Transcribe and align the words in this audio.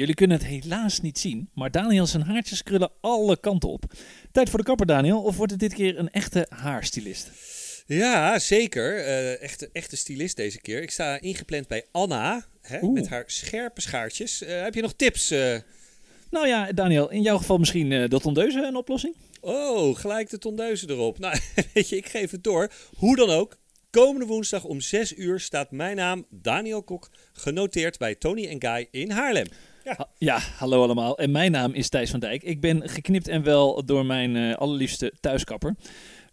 jullie 0.00 0.14
kunnen 0.14 0.36
het 0.36 0.46
helaas 0.46 1.00
niet 1.00 1.18
zien, 1.18 1.48
maar 1.54 1.70
Daniel 1.70 2.06
zijn 2.06 2.22
haartjes 2.22 2.62
krullen 2.62 2.90
alle 3.00 3.40
kanten 3.40 3.68
op. 3.68 3.84
Tijd 4.32 4.50
voor 4.50 4.58
de 4.58 4.64
kapper, 4.64 4.86
Daniel, 4.86 5.22
of 5.22 5.36
wordt 5.36 5.52
het 5.52 5.60
dit 5.60 5.74
keer 5.74 5.98
een 5.98 6.10
echte 6.10 6.46
haarstylist? 6.48 7.30
Ja, 7.86 8.38
zeker. 8.38 8.98
Uh, 8.98 9.42
echte, 9.42 9.68
echte 9.72 9.96
stylist 9.96 10.36
deze 10.36 10.60
keer. 10.60 10.82
Ik 10.82 10.90
sta 10.90 11.20
ingepland 11.20 11.68
bij 11.68 11.86
Anna, 11.92 12.46
hè, 12.60 12.88
met 12.88 13.08
haar 13.08 13.24
scherpe 13.26 13.80
schaartjes. 13.80 14.42
Uh, 14.42 14.62
heb 14.62 14.74
je 14.74 14.82
nog 14.82 14.92
tips? 14.92 15.32
Uh... 15.32 15.56
Nou 16.30 16.46
ja, 16.46 16.72
Daniel, 16.72 17.10
in 17.10 17.22
jouw 17.22 17.36
geval 17.36 17.58
misschien 17.58 17.88
de 17.88 18.20
tondeuze 18.20 18.62
een 18.62 18.76
oplossing? 18.76 19.14
Oh, 19.40 19.96
gelijk 19.96 20.30
de 20.30 20.38
tondeuze 20.38 20.90
erop. 20.90 21.18
Nou, 21.20 21.38
weet 21.74 21.88
je, 21.88 21.96
ik 21.96 22.08
geef 22.08 22.30
het 22.30 22.44
door. 22.44 22.72
Hoe 22.96 23.16
dan 23.16 23.30
ook, 23.30 23.56
komende 23.90 24.26
woensdag 24.26 24.64
om 24.64 24.80
6 24.80 25.16
uur 25.16 25.40
staat 25.40 25.70
mijn 25.70 25.96
naam, 25.96 26.26
Daniel 26.30 26.82
Kok, 26.82 27.10
genoteerd 27.32 27.98
bij 27.98 28.14
Tony 28.14 28.56
Guy 28.58 28.88
in 28.90 29.10
Haarlem. 29.10 29.46
Ja. 29.96 30.08
ja. 30.18 30.38
hallo 30.56 30.82
allemaal. 30.82 31.18
En 31.18 31.30
mijn 31.30 31.50
naam 31.50 31.72
is 31.72 31.88
Thijs 31.88 32.10
van 32.10 32.20
Dijk. 32.20 32.42
Ik 32.42 32.60
ben 32.60 32.88
geknipt 32.88 33.28
en 33.28 33.42
wel 33.42 33.84
door 33.84 34.06
mijn 34.06 34.34
uh, 34.34 34.54
allerliefste 34.54 35.12
thuiskapper. 35.20 35.74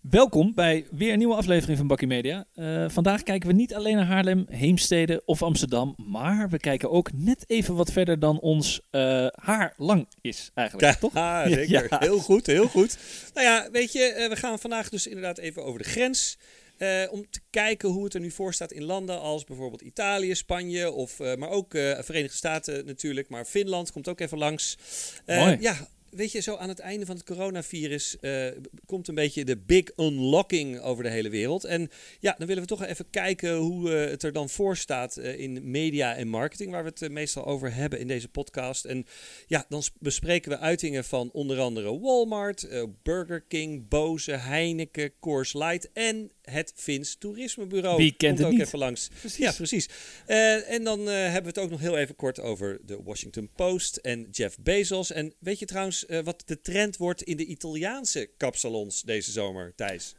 Welkom 0.01 0.53
bij 0.53 0.87
weer 0.91 1.11
een 1.11 1.17
nieuwe 1.17 1.35
aflevering 1.35 1.77
van 1.77 1.87
Bakkie 1.87 2.07
Media. 2.07 2.45
Uh, 2.55 2.85
vandaag 2.89 3.23
kijken 3.23 3.49
we 3.49 3.55
niet 3.55 3.73
alleen 3.73 3.95
naar 3.95 4.05
Haarlem, 4.05 4.45
Heemstede 4.49 5.21
of 5.25 5.43
Amsterdam, 5.43 5.95
maar 5.97 6.49
we 6.49 6.59
kijken 6.59 6.91
ook 6.91 7.09
net 7.13 7.43
even 7.47 7.75
wat 7.75 7.91
verder 7.91 8.19
dan 8.19 8.39
ons 8.39 8.81
uh, 8.91 9.27
haar 9.31 9.73
lang 9.77 10.07
is 10.21 10.51
eigenlijk, 10.53 10.93
ja, 10.93 10.99
toch? 10.99 11.13
Ja, 11.47 11.49
zeker. 11.49 11.99
Heel 11.99 12.19
goed, 12.19 12.45
heel 12.45 12.67
goed. 12.67 12.97
Nou 13.33 13.47
ja, 13.47 13.69
weet 13.71 13.91
je, 13.91 14.25
we 14.29 14.35
gaan 14.35 14.59
vandaag 14.59 14.89
dus 14.89 15.07
inderdaad 15.07 15.37
even 15.37 15.65
over 15.65 15.79
de 15.79 15.89
grens. 15.89 16.37
Uh, 16.77 17.11
om 17.11 17.29
te 17.29 17.39
kijken 17.49 17.89
hoe 17.89 18.03
het 18.03 18.13
er 18.13 18.19
nu 18.19 18.31
voor 18.31 18.53
staat 18.53 18.71
in 18.71 18.83
landen 18.83 19.19
als 19.19 19.43
bijvoorbeeld 19.43 19.81
Italië, 19.81 20.35
Spanje, 20.35 20.91
of, 20.91 21.19
uh, 21.19 21.35
maar 21.35 21.49
ook 21.49 21.73
uh, 21.73 21.99
Verenigde 21.99 22.37
Staten 22.37 22.85
natuurlijk. 22.85 23.29
Maar 23.29 23.45
Finland 23.45 23.91
komt 23.91 24.07
ook 24.07 24.19
even 24.19 24.37
langs. 24.37 24.77
Mooi. 25.25 25.57
Ja, 25.59 25.87
weet 26.09 26.31
je, 26.31 26.39
zo 26.39 26.55
aan 26.55 26.69
het 26.69 26.79
einde 26.79 27.05
van 27.05 27.15
het 27.15 27.25
coronavirus 27.25 28.17
uh, 28.21 28.47
komt 28.85 29.07
een 29.07 29.15
beetje 29.15 29.45
de 29.45 29.57
big 29.57 29.83
unlocking 29.97 30.79
over 30.79 31.03
de 31.03 31.09
hele 31.09 31.29
wereld. 31.29 31.63
En 31.63 31.89
ja, 32.19 32.35
dan 32.37 32.47
willen 32.47 32.63
we 32.63 32.69
toch 32.69 32.85
even 32.85 33.09
kijken 33.09 33.55
hoe 33.55 33.89
uh, 33.89 34.09
het 34.09 34.23
er 34.23 34.31
dan 34.31 34.49
voor 34.49 34.77
staat 34.77 35.17
uh, 35.17 35.39
in 35.39 35.71
media 35.71 36.15
en 36.15 36.27
marketing, 36.27 36.71
waar 36.71 36.83
we 36.83 36.91
het 36.93 37.11
meestal 37.11 37.45
over 37.45 37.73
hebben 37.73 37.99
in 37.99 38.07
deze 38.07 38.27
podcast. 38.27 38.85
En 38.85 39.05
ja, 39.47 39.65
dan 39.69 39.83
bespreken 39.99 40.51
we 40.51 40.57
uitingen 40.57 41.03
van 41.03 41.29
onder 41.33 41.59
andere 41.59 41.99
Walmart, 41.99 42.67
Burger 43.03 43.41
King, 43.41 43.87
Bose, 43.87 44.31
Heineken, 44.31 45.11
Coors 45.19 45.53
Light 45.53 45.89
en 45.93 46.31
het 46.51 46.73
Vins 46.75 47.15
Toerismebureau. 47.15 47.97
Wie 47.97 48.11
kent 48.11 48.21
Komt 48.21 48.37
het 48.37 48.47
ook 48.47 48.53
niet? 48.53 48.61
even 48.61 48.79
langs. 48.79 49.09
Precies. 49.19 49.37
Ja, 49.37 49.51
precies. 49.51 49.89
Uh, 50.27 50.69
en 50.71 50.83
dan 50.83 50.99
uh, 50.99 51.07
hebben 51.07 51.41
we 51.41 51.47
het 51.47 51.59
ook 51.59 51.69
nog 51.69 51.79
heel 51.79 51.97
even 51.97 52.15
kort 52.15 52.39
over 52.41 52.79
de 52.85 52.99
Washington 53.03 53.49
Post 53.55 53.95
en 53.95 54.27
Jeff 54.31 54.57
Bezos. 54.59 55.11
En 55.11 55.33
weet 55.39 55.59
je 55.59 55.65
trouwens 55.65 56.05
uh, 56.07 56.19
wat 56.19 56.43
de 56.45 56.61
trend 56.61 56.97
wordt 56.97 57.21
in 57.21 57.37
de 57.37 57.45
Italiaanse 57.45 58.29
kapsalons 58.37 59.01
deze 59.01 59.31
zomer, 59.31 59.73
Thijs? 59.75 60.15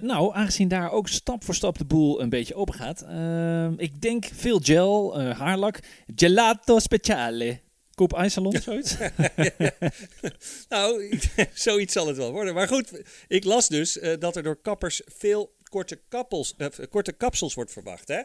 nou, 0.00 0.34
aangezien 0.34 0.68
daar 0.68 0.92
ook 0.92 1.08
stap 1.08 1.44
voor 1.44 1.54
stap 1.54 1.78
de 1.78 1.84
boel 1.84 2.22
een 2.22 2.28
beetje 2.28 2.54
open 2.54 2.74
gaat. 2.74 3.04
ik 3.80 4.00
denk 4.00 4.24
veel 4.34 4.60
gel, 4.62 5.20
haarlak, 5.20 5.78
gelato 6.14 6.78
speciale. 6.78 7.60
Koop 7.98 8.12
IJssalon, 8.12 8.56
zoiets? 8.62 8.96
nou, 10.68 11.18
zoiets 11.54 11.92
zal 11.92 12.06
het 12.06 12.16
wel 12.16 12.32
worden. 12.32 12.54
Maar 12.54 12.68
goed, 12.68 13.02
ik 13.28 13.44
las 13.44 13.68
dus 13.68 13.96
uh, 13.96 14.12
dat 14.18 14.36
er 14.36 14.42
door 14.42 14.60
kappers 14.60 15.02
veel 15.04 15.52
korte, 15.68 16.00
kappels, 16.08 16.54
uh, 16.58 16.66
korte 16.90 17.12
kapsels 17.12 17.54
wordt 17.54 17.72
verwacht. 17.72 18.08
Hè? 18.08 18.20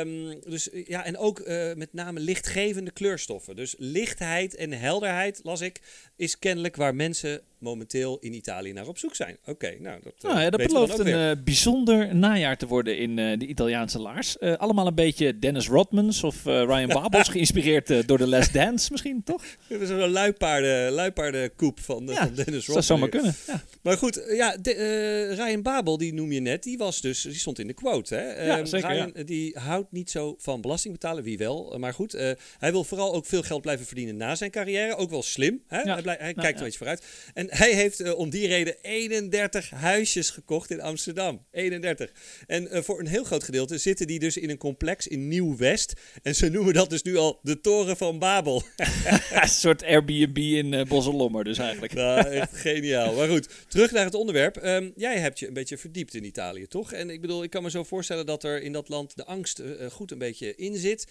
Um, 0.00 0.40
dus 0.40 0.68
ja, 0.72 1.04
en 1.04 1.16
ook 1.16 1.40
uh, 1.40 1.74
met 1.74 1.92
name 1.92 2.20
lichtgevende 2.20 2.90
kleurstoffen. 2.90 3.56
Dus 3.56 3.74
lichtheid 3.78 4.54
en 4.54 4.72
helderheid, 4.72 5.40
las 5.42 5.60
ik, 5.60 5.80
is 6.16 6.38
kennelijk 6.38 6.76
waar 6.76 6.94
mensen 6.94 7.42
momenteel 7.58 8.18
in 8.20 8.34
Italië 8.34 8.72
naar 8.72 8.86
op 8.86 8.98
zoek 8.98 9.14
zijn. 9.14 9.36
Oké, 9.40 9.50
okay, 9.50 9.76
nou 9.80 10.00
dat, 10.02 10.12
nou 10.22 10.40
ja, 10.40 10.50
dat 10.50 10.66
belooft 10.66 10.98
een 10.98 11.06
uh, 11.06 11.44
bijzonder 11.44 12.14
najaar 12.14 12.56
te 12.56 12.66
worden 12.66 12.98
in 12.98 13.18
uh, 13.18 13.38
de 13.38 13.46
Italiaanse 13.46 13.98
laars. 13.98 14.36
Uh, 14.40 14.56
allemaal 14.56 14.86
een 14.86 14.94
beetje 14.94 15.38
Dennis 15.38 15.68
Rodmans 15.68 16.24
of 16.24 16.44
Ryan 16.44 16.88
Babels, 17.00 17.28
geïnspireerd 17.28 18.08
door 18.08 18.18
de 18.18 18.26
Last 18.26 18.52
Dance 18.52 18.88
misschien, 18.90 19.22
toch? 19.24 19.42
Dat 19.68 19.80
is 19.80 19.88
een 19.88 20.08
luipaarden, 20.08 20.92
luipaardenkoep 20.92 21.80
van, 21.80 22.06
ja, 22.06 22.14
van 22.14 22.34
Dennis 22.34 22.66
Rodman. 22.66 22.74
Dat 22.74 22.84
zou 22.84 22.98
maar 22.98 23.08
kunnen. 23.08 23.34
Ja. 23.46 23.62
Maar 23.82 23.96
goed, 23.96 24.24
ja, 24.28 24.56
de, 24.56 25.34
Ryan 25.36 25.62
Babel, 25.62 25.98
die 25.98 26.14
noem 26.14 26.32
je 26.32 26.40
net, 26.40 26.62
die 26.62 26.78
was 26.78 27.00
dus, 27.00 27.22
die 27.22 27.34
stond 27.34 27.58
in 27.58 27.66
de 27.66 27.72
quote. 27.72 28.14
Hè? 28.14 28.44
Ja, 28.44 28.58
um, 28.58 28.66
zeker, 28.66 28.88
Ryan, 28.88 29.12
die 29.24 29.58
houdt 29.58 29.92
niet 29.92 30.10
zo 30.10 30.34
van 30.38 30.60
belasting 30.60 30.94
betalen, 30.94 31.22
wie 31.24 31.38
wel. 31.38 31.76
Maar 31.78 31.94
goed, 31.94 32.12
hij 32.58 32.72
wil 32.72 32.84
vooral 32.84 33.14
ook 33.14 33.26
veel 33.26 33.42
geld 33.42 33.62
blijven 33.62 33.86
verdienen 33.86 34.16
na 34.16 34.34
zijn 34.34 34.50
carrière. 34.50 34.96
Ook 34.96 35.10
wel 35.10 35.22
slim. 35.22 35.62
Hè? 35.66 35.80
Hij, 35.80 36.02
blij, 36.02 36.16
hij 36.20 36.34
kijkt 36.34 36.48
er 36.48 36.56
een 36.56 36.62
beetje 36.62 36.78
vooruit. 36.78 37.02
En 37.34 37.45
hij 37.50 37.72
heeft 37.72 38.00
uh, 38.00 38.18
om 38.18 38.30
die 38.30 38.46
reden 38.46 38.76
31 38.82 39.70
huisjes 39.70 40.30
gekocht 40.30 40.70
in 40.70 40.80
Amsterdam. 40.80 41.44
31. 41.50 42.12
En 42.46 42.68
uh, 42.72 42.82
voor 42.82 43.00
een 43.00 43.06
heel 43.06 43.24
groot 43.24 43.44
gedeelte 43.44 43.78
zitten 43.78 44.06
die 44.06 44.18
dus 44.18 44.36
in 44.36 44.50
een 44.50 44.58
complex 44.58 45.06
in 45.06 45.28
Nieuw-West. 45.28 45.92
En 46.22 46.34
ze 46.34 46.48
noemen 46.48 46.74
dat 46.74 46.90
dus 46.90 47.02
nu 47.02 47.16
al 47.16 47.38
de 47.42 47.60
Toren 47.60 47.96
van 47.96 48.18
Babel. 48.18 48.62
een 49.42 49.48
soort 49.48 49.84
Airbnb 49.84 50.38
in 50.38 50.72
uh, 50.72 50.84
Bosselommer 50.84 51.44
dus 51.44 51.58
eigenlijk. 51.58 51.94
nou, 52.04 52.26
echt 52.26 52.56
geniaal. 52.56 53.14
Maar 53.14 53.28
goed, 53.28 53.48
terug 53.68 53.90
naar 53.90 54.04
het 54.04 54.14
onderwerp. 54.14 54.64
Um, 54.64 54.92
jij 54.96 55.18
hebt 55.18 55.38
je 55.38 55.46
een 55.46 55.54
beetje 55.54 55.78
verdiept 55.78 56.14
in 56.14 56.24
Italië, 56.24 56.66
toch? 56.66 56.92
En 56.92 57.10
ik 57.10 57.20
bedoel, 57.20 57.42
ik 57.42 57.50
kan 57.50 57.62
me 57.62 57.70
zo 57.70 57.84
voorstellen 57.84 58.26
dat 58.26 58.44
er 58.44 58.62
in 58.62 58.72
dat 58.72 58.88
land 58.88 59.16
de 59.16 59.24
angst 59.24 59.62
goed 59.90 60.10
een 60.10 60.18
beetje 60.18 60.54
in 60.56 60.76
zit. 60.76 61.06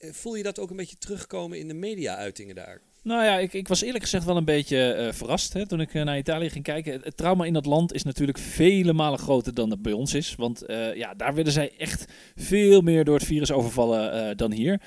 Voel 0.00 0.34
je 0.34 0.42
dat 0.42 0.58
ook 0.58 0.70
een 0.70 0.76
beetje 0.76 0.98
terugkomen 0.98 1.58
in 1.58 1.68
de 1.68 1.74
media-uitingen 1.74 2.54
daar? 2.54 2.80
Nou 3.02 3.24
ja, 3.24 3.38
ik, 3.38 3.52
ik, 3.52 3.68
was 3.68 3.82
eerlijk 3.82 4.04
gezegd 4.04 4.24
wel 4.24 4.36
een 4.36 4.44
beetje 4.44 4.96
uh, 4.98 5.12
verrast 5.12 5.52
hè, 5.52 5.66
toen 5.66 5.80
ik 5.80 5.94
uh, 5.94 6.02
naar 6.02 6.18
Italië 6.18 6.50
ging 6.50 6.64
kijken. 6.64 7.00
Het, 7.02 7.16
trauma 7.16 7.44
in 7.44 7.52
dat 7.52 7.66
land 7.66 7.92
is 7.92 8.02
natuurlijk 8.02 8.38
vele 8.38 8.92
malen 8.92 9.18
groter 9.18 9.54
dan 9.54 9.68
dat 9.68 9.82
bij 9.82 9.92
ons 9.92 10.14
is. 10.14 10.34
Want 10.36 10.70
uh, 10.70 10.94
ja, 10.94 11.14
daar 11.14 11.34
werden 11.34 11.52
zij 11.52 11.72
echt 11.78 12.04
veel 12.36 12.80
meer 12.80 13.04
door 13.04 13.14
het 13.14 13.26
virus 13.26 13.52
overvallen 13.52 14.36
dan 14.36 14.52
hier. 14.52 14.80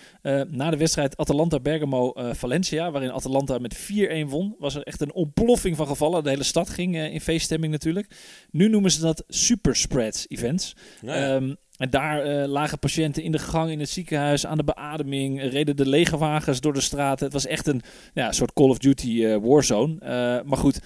na 0.50 0.69
de 0.69 0.78
wedstrijd 0.78 1.18
Atalanta-Bergamo-Valencia, 1.18 2.91
waarin 2.91 3.12
Atalanta 3.12 3.57
met 3.57 3.75
4-1 3.75 4.28
won, 4.28 4.56
was 4.59 4.75
er 4.75 4.84
echt 4.84 5.01
een 5.01 5.13
ontploffing 5.13 5.75
van 5.75 5.88
gevallen. 5.88 6.24
De 6.24 6.30
hele 6.30 6.44
stad 6.44 6.69
ging 6.69 6.97
in 6.97 7.22
feeststemming 7.22 7.72
natuurlijk. 7.72 8.16
Nu 8.51 8.69
noemen 8.69 8.91
ze 8.91 9.01
dat 9.01 9.24
superspreads 9.28 10.25
events. 10.30 10.75
Nou 11.01 11.19
ja. 11.19 11.35
Um, 11.35 11.57
en 11.78 11.90
daar 11.90 12.28
uh, 12.28 12.48
lagen 12.48 12.80
patiënten 12.80 13.24
in 13.24 13.32
de 13.32 13.40
gang 13.40 13.72
in 13.72 13.80
het 13.80 13.90
ziekenhuis 13.90 14.46
aan 14.46 14.58
de 14.58 14.64
beademing. 14.64 15.42
Reden 15.42 15.76
de 15.76 15.90
legerwagens 15.90 16.62
door 16.62 16.74
de 16.74 16.82
straten. 16.82 17.26
Het 17.26 17.34
was 17.34 17.46
echt 17.46 17.68
een 17.68 17.82
ja, 18.14 18.32
soort 18.32 18.54
Call 18.54 18.70
of 18.70 18.78
Duty 18.78 19.10
uh, 19.10 19.38
warzone. 19.42 19.94
Uh, 19.94 20.50
maar 20.50 20.58
goed, 20.58 20.80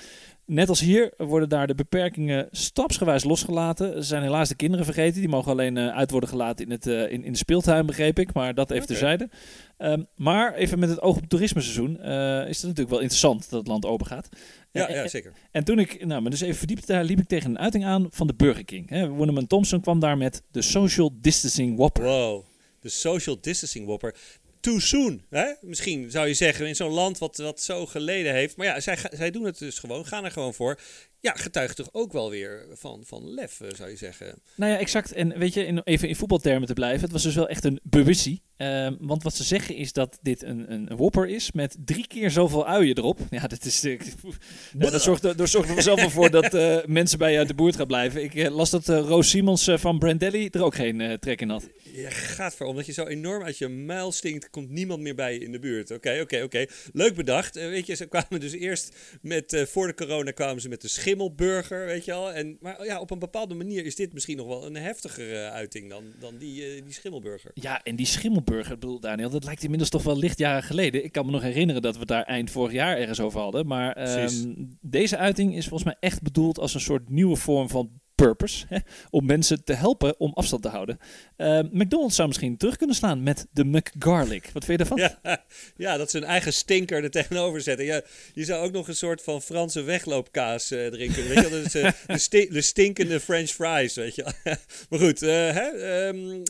net 0.48 0.70
als 0.70 0.80
hier 0.80 1.14
worden 1.18 1.50
daar 1.50 1.68
de 1.68 1.76
beperkingen 1.76 2.48
stapsgewijs 2.52 3.24
losgelaten. 3.24 3.96
Er 3.96 4.04
zijn 4.04 4.24
helaas 4.24 4.50
de 4.50 4.56
kinderen 4.56 4.86
vergeten. 4.86 5.20
Die 5.20 5.30
mogen 5.30 5.52
alleen 5.52 5.80
uit 5.80 6.12
worden 6.12 6.30
gelaten 6.30 6.66
in, 6.66 6.72
het, 6.72 6.86
in, 6.86 7.24
in 7.24 7.32
de 7.32 7.38
speeltuin, 7.38 7.86
begreep 7.86 8.20
ik. 8.20 8.34
Maar 8.34 8.54
dat 8.54 8.72
even 8.72 8.84
okay. 8.84 8.96
terzijde. 8.96 9.30
Um, 9.78 10.08
maar 10.16 10.54
even 10.54 10.80
met 10.80 10.90
het 10.90 11.02
oog 11.02 11.16
op 11.16 11.22
het 11.22 11.30
toerismeseizoen 11.30 11.92
is 12.48 12.58
het 12.58 12.68
natuurlijk 12.68 12.90
wel 12.90 13.00
interessant 13.00 13.50
dat 13.50 13.60
het 13.60 13.68
land 13.68 13.86
open 13.86 14.06
gaat. 14.06 14.30
Ja, 14.72 14.92
ja, 14.92 15.08
zeker. 15.08 15.32
En, 15.32 15.38
en 15.52 15.64
toen 15.64 15.80
ik 15.80 16.06
nou, 16.06 16.22
me 16.22 16.30
dus 16.30 16.42
even 16.42 16.56
verdiepte, 16.56 16.86
daar 16.86 17.04
liep 17.04 17.20
ik 17.20 17.28
tegen 17.28 17.50
een 17.50 17.60
uiting 17.60 17.86
aan 17.86 18.08
van 18.10 18.28
de 18.28 18.34
Burger 18.34 18.66
King. 18.66 18.90
Hè. 18.90 19.08
Wonderman 19.08 19.48
Thompson 19.48 19.82
kwam 19.82 20.00
daar 20.00 20.18
met 20.18 20.44
de 20.52 20.62
Social 20.62 21.12
Distancing 21.22 21.78
Whopper. 21.78 22.04
Wow, 22.04 22.44
de 22.80 22.90
Social 22.90 23.38
Distancing 23.42 23.86
Whopper. 23.86 24.16
Too 24.68 24.80
soon, 24.80 25.22
hè? 25.30 25.46
misschien 25.62 26.12
zou 26.12 26.28
je 26.28 26.34
zeggen, 26.34 26.68
in 26.68 26.76
zo'n 26.76 26.92
land 26.92 27.18
wat, 27.18 27.38
wat 27.38 27.62
zo 27.62 27.86
geleden 27.86 28.34
heeft. 28.34 28.58
Maar 28.58 28.66
ja, 28.66 28.80
zij, 28.80 28.98
zij 29.12 29.32
doen 29.32 29.44
het 29.44 29.58
dus 29.58 29.80
gewoon, 29.80 30.06
gaan 30.06 30.26
er 30.26 30.32
gewoon 30.32 30.54
voor. 30.54 30.80
Ja, 31.28 31.34
getuigt 31.34 31.76
toch 31.76 31.90
ook 31.92 32.12
wel 32.12 32.30
weer 32.30 32.66
van, 32.74 33.04
van 33.06 33.30
lef, 33.30 33.62
zou 33.76 33.90
je 33.90 33.96
zeggen. 33.96 34.42
Nou 34.56 34.72
ja, 34.72 34.78
exact. 34.78 35.12
En 35.12 35.40
weet 35.40 35.54
je, 35.54 35.66
in, 35.66 35.82
even 35.84 36.08
in 36.08 36.16
voetbaltermen 36.16 36.68
te 36.68 36.74
blijven, 36.74 37.02
het 37.02 37.12
was 37.12 37.24
dus 37.24 37.36
wel 37.36 37.48
echt 37.48 37.64
een 37.64 37.80
bewustie. 37.84 38.42
Uh, 38.58 38.90
want 39.00 39.24
wat 39.24 39.36
ze 39.36 39.44
zeggen 39.44 39.76
is 39.76 39.94
dat 39.94 40.20
dit 40.22 40.44
een, 40.44 40.72
een, 40.72 40.88
whopper 40.96 41.28
is 41.28 41.52
met 41.52 41.78
drie 41.86 42.08
keer 42.08 42.32
zoveel 42.32 42.68
uien 42.68 42.98
erop. 42.98 43.20
Ja, 43.30 43.48
dat, 43.48 43.66
is, 43.66 43.84
uh, 43.84 44.00
ja, 44.80 44.90
dat 44.90 45.02
zorgt, 45.02 45.24
er, 45.24 45.48
zorgt 45.48 45.88
er 45.88 45.96
wel 45.96 46.10
voor 46.10 46.32
dat 46.32 46.54
uh, 46.54 46.78
mensen 46.86 47.18
bij 47.18 47.32
je 47.32 47.38
uit 47.38 47.48
de 47.48 47.54
boert 47.54 47.76
gaan 47.76 47.88
blijven. 47.88 48.24
Ik 48.24 48.50
las 48.50 48.70
dat 48.70 48.88
Roos 48.88 49.30
Simons 49.30 49.70
van 49.74 50.00
Brandelli 50.00 50.48
er 50.48 50.64
ook 50.64 50.76
geen 50.76 51.18
trek 51.20 51.42
in 51.42 51.50
had. 51.50 51.70
Je 51.94 52.08
gaat 52.10 52.56
voor, 52.56 52.68
omdat 52.68 52.86
je 52.86 52.92
zo 52.94 53.06
enorm 53.06 53.44
uit 53.44 53.58
je 53.58 53.68
muil 53.68 54.12
stinkt, 54.12 54.50
komt 54.50 54.70
niemand 54.70 55.02
meer 55.02 55.16
bij 55.16 55.34
je 55.34 55.40
in 55.40 55.52
de 55.52 55.60
buurt. 55.60 55.92
Oké, 55.92 55.96
okay, 55.96 56.22
oké, 56.22 56.24
okay, 56.24 56.44
oké. 56.44 56.58
Okay. 56.58 56.70
Leuk 56.94 57.16
bedacht. 57.16 57.56
weet 57.56 57.86
je, 57.86 57.96
ze 57.96 58.06
kwamen 58.06 58.40
dus 58.40 58.52
eerst 58.52 58.96
met, 59.22 59.66
voor 59.70 59.88
de 59.88 59.94
corona 59.94 60.32
kwamen 60.32 60.62
ze 60.62 60.70
met 60.70 60.82
de 60.82 60.88
schimmelburger, 61.18 61.86
weet 61.86 62.06
je 62.06 62.14
al. 62.14 62.34
En, 62.34 62.58
maar 62.62 62.86
ja, 62.86 63.00
op 63.00 63.12
een 63.12 63.20
bepaalde 63.20 63.54
manier 63.54 63.86
is 63.86 63.96
dit 63.96 64.14
misschien 64.14 64.38
nog 64.38 64.48
wel 64.48 64.66
een 64.66 64.76
heftigere 64.76 65.50
uiting 65.50 65.90
dan, 65.90 66.04
dan 66.20 66.38
die, 66.38 66.84
die 66.84 66.94
schimmelburger. 66.94 67.52
Ja, 67.54 67.84
en 67.84 67.96
die 67.96 68.06
schimmelburger 68.06 68.74
ik 68.74 68.80
bedoel 68.80 69.00
Daniel, 69.00 69.30
dat 69.30 69.44
lijkt 69.44 69.64
inmiddels 69.64 69.90
toch 69.90 70.04
wel 70.04 70.18
lichtjaren 70.18 70.64
geleden. 70.64 71.04
Ik 71.04 71.12
kan 71.12 71.26
me 71.26 71.32
nog 71.32 71.42
herinneren 71.42 71.82
dat 71.82 71.98
we 71.98 72.06
daar 72.06 72.24
eind 72.24 72.52
vorig 72.52 72.72
jaar 72.72 72.98
ergens 72.98 73.20
over 73.20 73.40
hadden. 73.40 73.68
Maar 73.68 74.22
um, 74.24 74.78
deze 74.82 75.18
uiting 75.18 75.56
is 75.56 75.68
volgens 75.68 75.84
mij 75.84 75.98
echt 76.00 76.22
bedoeld 76.22 76.60
als 76.60 76.74
een 76.74 76.80
soort 76.80 77.10
nieuwe 77.10 77.36
vorm 77.36 77.70
van 77.70 78.02
purpose. 78.18 78.66
Hè, 78.70 78.78
om 79.10 79.26
mensen 79.26 79.64
te 79.64 79.74
helpen 79.74 80.20
om 80.20 80.32
afstand 80.34 80.62
te 80.62 80.70
houden. 80.70 81.00
Uh, 81.38 81.60
McDonald's 81.72 82.16
zou 82.16 82.28
misschien 82.28 82.58
terug 82.58 82.76
kunnen 82.76 82.96
slaan 82.96 83.24
met 83.24 83.48
de 83.52 83.66
McGarlic. 83.66 84.50
Wat 84.54 84.66
vind 84.66 84.80
je 84.80 84.86
daarvan? 84.86 85.10
Ja, 85.78 85.98
dat 85.98 86.12
ze 86.12 86.18
hun 86.18 86.28
eigen 86.28 86.54
stinker 86.54 87.04
er 87.04 87.12
tegenover 87.12 87.62
zetten. 87.62 87.86
Ja, 87.86 88.02
je 88.34 88.44
zou 88.44 88.66
ook 88.66 88.72
nog 88.72 88.88
een 88.88 88.96
soort 88.96 89.22
van 89.22 89.42
Franse 89.42 89.82
wegloopkaas 89.82 90.72
uh, 90.72 90.88
drinken. 90.88 91.28
Weet 91.28 91.50
je, 91.50 91.50
dus, 91.50 91.76
uh, 91.76 91.92
de, 92.30 92.48
de, 92.52 92.62
stinkende 92.62 93.20
French 93.20 93.50
fries, 93.50 93.94
weet 93.94 94.16
je. 94.16 94.24
maar 94.90 95.00
goed, 95.00 95.20
hè, 95.20 96.08
um, 96.08 96.44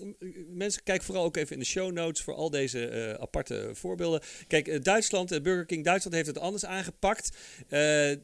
mensen, 0.49 0.83
kijk 0.83 1.03
vooral 1.03 1.23
ook 1.23 1.37
even 1.37 1.53
in 1.53 1.59
de 1.59 1.65
show 1.65 1.91
notes 1.91 2.23
voor 2.23 2.33
al 2.33 2.49
deze 2.49 3.15
aparte 3.19 3.69
voorbeelden. 3.73 4.21
Kijk, 4.47 4.83
Duitsland, 4.83 5.43
Burger 5.43 5.65
King 5.65 5.83
Duitsland 5.83 6.15
heeft 6.15 6.27
het 6.27 6.39
anders 6.39 6.65
aangepakt. 6.65 7.37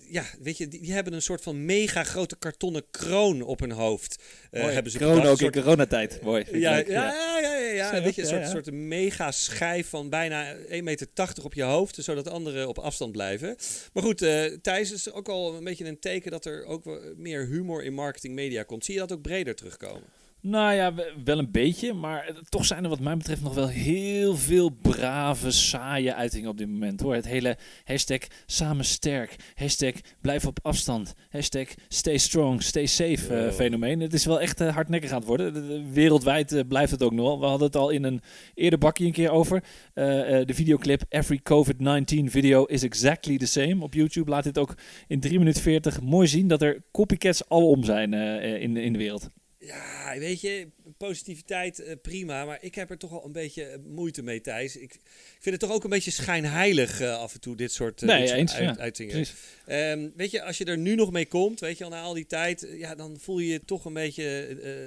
ja, 0.10 0.26
weet 0.42 0.58
je, 0.58 0.68
die, 0.68 0.82
die, 0.82 0.94
hebben 0.94 1.14
een 1.14 1.22
soort 1.22 1.42
van 1.42 1.66
mega 1.66 2.04
grote 2.04 2.36
kartonnen 2.36 2.84
kroon 2.92 3.33
op 3.42 3.60
hun 3.60 3.72
hoofd. 3.72 4.24
hebben 4.52 4.92
ze 4.92 4.98
kroon 4.98 5.26
ook 5.26 5.38
soort... 5.38 5.56
in 5.56 5.62
coronatijd. 5.62 6.22
Mooi. 6.22 6.46
Ja, 6.52 6.78
ja, 6.78 6.84
ja, 6.88 7.40
ja, 7.40 7.56
ja, 7.56 8.02
Weet 8.02 8.16
je, 8.16 8.22
een 8.22 8.28
soort, 8.28 8.50
soort 8.50 8.72
mega 8.72 9.32
schijf 9.32 9.90
van 9.90 10.10
bijna 10.10 10.56
1,80 10.56 10.84
meter 10.84 11.08
op 11.44 11.54
je 11.54 11.64
hoofd, 11.64 11.98
zodat 12.04 12.30
anderen 12.30 12.68
op 12.68 12.80
afstand 12.80 13.12
blijven. 13.12 13.56
Maar 13.94 14.04
goed, 14.04 14.22
uh, 14.22 14.46
Thijs 14.62 14.92
is 14.92 15.12
ook 15.12 15.30
al 15.30 15.56
een 15.56 15.64
beetje 15.64 15.86
een 15.86 16.00
teken 16.00 16.32
dat 16.32 16.46
er 16.46 16.66
ook 16.66 16.84
meer 17.18 17.46
humor 17.46 17.84
in 17.84 17.94
marketing 17.94 18.34
media 18.34 18.64
komt. 18.64 18.86
Zie 18.86 18.94
je 18.94 19.00
dat 19.00 19.12
ook 19.12 19.22
breder 19.22 19.56
terugkomen? 19.56 20.04
Nou 20.46 20.74
ja, 20.74 20.94
wel 21.24 21.38
een 21.38 21.52
beetje. 21.52 21.94
Maar 21.94 22.32
toch 22.50 22.66
zijn 22.66 22.84
er 22.84 22.90
wat 22.90 23.00
mij 23.00 23.18
betreft 23.18 23.42
nog 23.42 23.54
wel 23.54 23.68
heel 23.68 24.36
veel 24.36 24.70
brave, 24.70 25.52
saaie 25.52 26.14
uitingen 26.14 26.50
op 26.50 26.58
dit 26.58 26.68
moment. 26.68 27.02
Hoor. 27.02 27.16
Het 27.16 27.28
hele 27.28 27.58
hashtag 27.84 28.20
samen 28.46 28.86
sterk, 28.86 29.36
hashtag 29.56 29.94
blijf 30.22 30.46
op 30.46 30.60
afstand, 30.62 31.14
hashtag 31.30 31.68
stay 31.88 32.18
strong, 32.18 32.64
stay 32.64 32.86
safe 32.86 33.46
uh, 33.46 33.52
fenomeen. 33.52 34.00
Het 34.00 34.14
is 34.14 34.26
wel 34.26 34.42
echt 34.42 34.62
uh, 34.62 34.74
hardnekkig 34.74 35.12
aan 35.12 35.18
het 35.18 35.28
worden. 35.28 35.92
wereldwijd 35.94 36.52
uh, 36.52 36.62
blijft 36.68 36.92
het 36.92 37.04
ook 37.04 37.14
nog. 37.14 37.40
We 37.40 37.46
hadden 37.46 37.68
het 37.68 37.76
al 37.76 37.90
in 37.90 38.04
een 38.04 38.22
eerder 38.54 38.80
bakje 38.80 39.06
een 39.06 39.12
keer 39.12 39.32
over. 39.32 39.64
de 39.94 40.54
videoclip 40.54 41.02
Every 41.10 41.40
COVID-19 41.44 42.24
video 42.26 42.64
is 42.64 42.84
exactly 42.84 43.38
the 43.38 43.46
same 43.46 43.84
op 43.84 43.94
YouTube. 43.94 44.30
Laat 44.30 44.44
dit 44.44 44.58
ook 44.58 44.78
in 45.08 45.20
3 45.20 45.40
minuten 45.40 45.62
40 45.62 46.02
mooi 46.02 46.28
zien 46.28 46.48
dat 46.48 46.62
er 46.62 46.84
copycats 46.92 47.50
alom 47.50 47.84
zijn 47.84 48.14
in, 48.14 48.78
in 48.78 48.94
de 48.94 49.00
wereld. 49.00 49.30
Ja, 49.66 50.16
weet 50.18 50.42
je, 50.42 50.68
positiviteit 50.98 51.80
uh, 51.80 51.92
prima, 52.02 52.46
maar 52.46 52.58
ik 52.62 52.76
heb 52.76 52.90
er 52.90 52.98
toch 52.98 53.10
wel 53.10 53.26
een 53.26 53.32
beetje 53.32 53.64
eh, 53.64 53.80
moeite 53.86 54.22
mee, 54.22 54.42
Thijs. 54.42 54.76
Ik, 54.76 54.94
ik 54.94 55.02
vind 55.40 55.56
het 55.56 55.60
toch 55.60 55.72
ook 55.72 55.84
een 55.84 55.90
beetje 55.90 56.12
schijnheilig 56.12 57.02
uh, 57.02 57.18
af 57.18 57.34
en 57.34 57.40
toe, 57.40 57.56
dit 57.56 57.72
soort, 57.72 58.02
uh, 58.02 58.10
nee, 58.10 58.22
dit 58.22 58.32
eens, 58.32 58.54
uit, 58.54 58.76
ja, 58.76 58.82
uitingen. 58.82 59.26
Um, 59.68 60.14
weet 60.16 60.32
je, 60.32 60.44
als 60.44 60.58
je 60.58 60.66
er 60.66 60.78
nu 60.78 60.96
nog 60.96 61.12
mee 61.12 61.26
komt, 61.26 61.60
weet 61.60 61.78
je 61.78 61.84
al, 61.84 61.90
na 61.90 62.02
al 62.02 62.14
die 62.14 62.26
tijd, 62.26 62.68
ja, 62.72 62.96
dan 62.96 63.20
voel 63.20 63.40
je 63.40 63.66
toch 63.66 63.86
een 63.86 63.94
beetje 63.94 64.24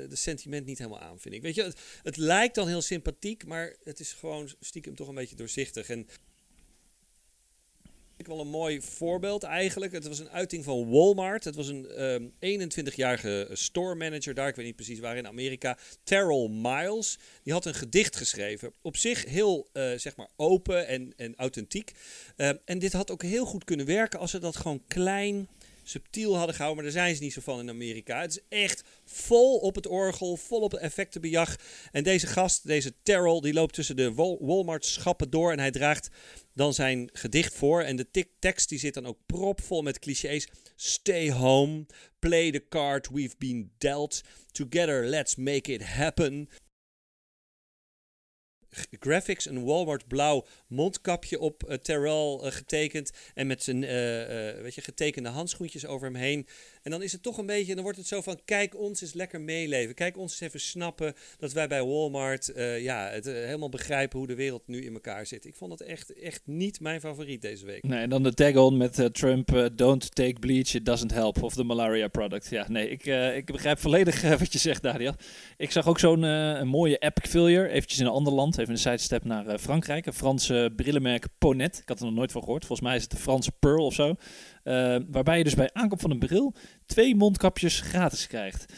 de 0.09 0.17
sentiment 0.17 0.67
niet 0.67 0.79
helemaal 0.79 1.01
aan, 1.01 1.21
vind 1.21 1.35
ik. 1.35 1.43
Weet 1.43 1.55
je, 1.55 1.63
het, 1.63 1.81
het 2.03 2.17
lijkt 2.17 2.55
dan 2.55 2.69
heel 2.69 2.83
sympathiek, 2.83 3.47
maar 3.47 3.77
het 3.85 4.01
is 4.01 4.13
gewoon 4.13 4.51
stiekem 4.61 4.95
toch 4.95 5.09
een 5.09 5.15
beetje 5.15 5.37
doorzichtig. 5.37 5.89
En 5.89 6.07
ik 8.17 8.27
wel 8.27 8.41
een 8.41 8.49
mooi 8.49 8.83
voorbeeld 8.83 9.43
eigenlijk. 9.43 9.93
Het 9.93 10.09
was 10.09 10.19
een 10.19 10.31
uiting 10.31 10.65
van 10.65 10.91
Walmart. 10.91 11.45
Het 11.45 11.55
was 11.55 11.69
een 11.69 12.03
um, 12.03 12.33
ehm, 12.39 12.69
21-jarige 12.71 13.49
store 13.53 13.95
manager 13.95 14.35
daar, 14.35 14.49
ik 14.49 14.57
weet 14.57 14.67
niet 14.67 14.77
precies 14.77 14.99
waar 14.99 15.17
in 15.17 15.27
Amerika. 15.27 15.79
Terrell 16.05 16.49
Miles. 16.49 17.19
Die 17.43 17.53
had 17.53 17.65
een 17.65 17.75
gedicht 17.75 18.17
geschreven. 18.17 18.73
Op 18.83 18.97
zich 18.97 19.25
heel 19.25 19.69
uh, 19.73 19.93
zeg 19.97 20.17
maar 20.17 20.29
open 20.37 20.87
en, 20.87 21.13
en 21.17 21.35
authentiek. 21.37 21.93
Uh, 22.37 22.51
en 22.65 22.79
dit 22.79 22.93
had 22.93 23.11
ook 23.11 23.23
heel 23.23 23.45
goed 23.45 23.65
kunnen 23.65 23.87
werken 23.87 24.19
als 24.19 24.31
ze 24.31 24.39
dat 24.39 24.57
gewoon 24.57 24.83
klein 24.89 25.49
subtiel 25.89 26.37
hadden 26.37 26.55
gehouden. 26.55 26.85
Maar 26.85 26.93
daar 26.93 27.03
zijn 27.03 27.17
ze 27.17 27.23
niet 27.23 27.33
zo 27.33 27.41
van 27.41 27.61
in 27.61 27.69
Amerika. 27.69 28.21
Het 28.21 28.31
is 28.31 28.59
echt 28.59 28.85
vol 29.05 29.59
op 29.59 29.75
het 29.75 29.87
orgel, 29.87 30.37
vol 30.37 30.61
op 30.61 30.71
de 30.71 30.79
effectenbejag. 30.79 31.57
En 31.93 32.05
deze 32.05 32.27
gast, 32.27 32.67
deze 32.67 32.95
Terrell, 33.03 33.41
die 33.41 33.53
loopt 33.53 33.75
tussen 33.75 33.97
de 33.97 34.15
Walmart-schappen 34.41 35.31
door. 35.31 35.53
En 35.53 35.59
hij 35.59 35.71
draagt 35.71 36.09
dan 36.55 36.75
zijn 36.75 37.11
gedicht 37.13 37.55
voor. 37.55 37.83
En 37.83 37.97
de 37.97 38.27
tekst 38.39 38.69
die 38.69 38.79
zit 38.79 38.95
dan 38.95 39.07
ook 39.07 39.19
propvol 39.27 39.83
met 39.83 39.99
clichés. 39.99 40.49
Stay 40.77 41.31
home, 41.31 41.87
play 42.19 42.51
the 42.51 42.69
card 42.69 43.09
we've 43.09 43.35
been 43.39 43.71
dealt. 43.79 44.21
Together 44.53 45.05
let's 45.05 45.35
make 45.35 45.73
it 45.73 45.83
happen 45.83 46.49
graphics, 49.01 49.47
een 49.47 49.65
Walmart 49.65 50.09
blauw 50.09 50.47
mondkapje 50.67 51.41
op 51.41 51.63
uh, 51.69 51.75
Terrell 51.75 52.41
uh, 52.43 52.51
getekend. 52.53 53.13
En 53.35 53.47
met 53.47 53.63
zijn 53.63 53.83
uh, 53.83 53.91
weet 54.63 54.75
je, 54.75 54.81
getekende 54.81 55.29
handschoentjes 55.29 55.87
over 55.87 56.07
hem 56.07 56.17
heen. 56.17 56.47
En 56.83 56.91
dan 56.91 57.03
is 57.03 57.13
het 57.13 57.23
toch 57.23 57.39
een 57.39 57.47
beetje, 57.47 57.75
dan 57.75 57.83
wordt 57.83 57.99
het 57.99 58.07
zo 58.07 58.21
van, 58.21 58.41
kijk 58.45 58.79
ons 58.79 59.01
eens 59.01 59.13
lekker 59.13 59.41
meeleven. 59.41 59.95
Kijk 59.95 60.17
ons 60.17 60.33
eens 60.33 60.41
even 60.41 60.61
snappen 60.61 61.15
dat 61.39 61.53
wij 61.53 61.69
bij 61.69 61.85
Walmart 61.85 62.53
ja, 62.79 63.09
het 63.09 63.25
helemaal 63.25 63.69
begrijpen 63.69 64.19
hoe 64.19 64.27
de 64.27 64.35
wereld 64.35 64.67
nu 64.67 64.85
in 64.85 64.93
elkaar 64.93 65.27
zit. 65.27 65.45
Ik 65.45 65.55
vond 65.55 65.79
dat 65.79 65.81
echt, 65.89 66.13
echt 66.13 66.43
niet 66.45 66.81
mijn 66.81 67.01
favoriet 67.01 67.43
deze 67.43 67.67
week. 67.67 67.83
Nee, 67.83 68.01
en 68.01 68.11
dan 68.11 68.23
de 68.23 68.35
tag-on 68.35 68.77
met 68.77 69.09
Trump, 69.13 69.71
don't 69.73 70.15
take 70.15 70.39
bleach, 70.39 70.75
it 70.75 70.85
doesn't 70.85 71.13
help. 71.13 71.43
Of 71.43 71.55
the 71.55 71.65
malaria 71.65 72.09
product. 72.09 72.51
Ja, 72.51 72.67
nee, 72.69 72.89
ik, 72.89 73.05
ik 73.37 73.47
begrijp 73.47 73.79
volledig 73.79 74.23
wat 74.39 74.53
je 74.53 74.59
zegt, 74.59 74.83
Daniel. 74.83 75.15
Ik 75.57 75.71
zag 75.71 75.87
ook 75.87 75.99
zo'n 75.99 76.21
mooie 76.69 76.99
epic 76.99 77.31
failure, 77.31 77.69
eventjes 77.69 77.99
in 77.99 78.07
een 78.07 78.13
ander 78.13 78.33
land 78.33 78.57
even 78.67 78.79
een 78.79 78.91
sidestep 78.91 79.25
naar 79.25 79.47
uh, 79.47 79.57
Frankrijk. 79.59 80.07
Een 80.07 80.13
Franse 80.13 80.73
brillenmerk 80.77 81.27
Ponet. 81.39 81.79
Ik 81.79 81.89
had 81.89 81.99
er 81.99 82.05
nog 82.05 82.15
nooit 82.15 82.33
van 82.33 82.43
gehoord. 82.43 82.67
Volgens 82.67 82.89
mij 82.89 82.97
is 82.97 83.03
het 83.03 83.11
de 83.11 83.17
Franse 83.17 83.53
Pearl 83.53 83.85
of 83.85 83.95
zo. 83.95 84.09
Uh, 84.09 84.97
waarbij 85.11 85.39
je 85.39 85.45
dus 85.45 85.55
bij 85.55 85.71
aankoop 85.73 86.01
van 86.01 86.11
een 86.11 86.19
bril 86.19 86.55
twee 86.87 87.17
mondkapjes 87.17 87.81
gratis 87.81 88.27
krijgt. 88.27 88.73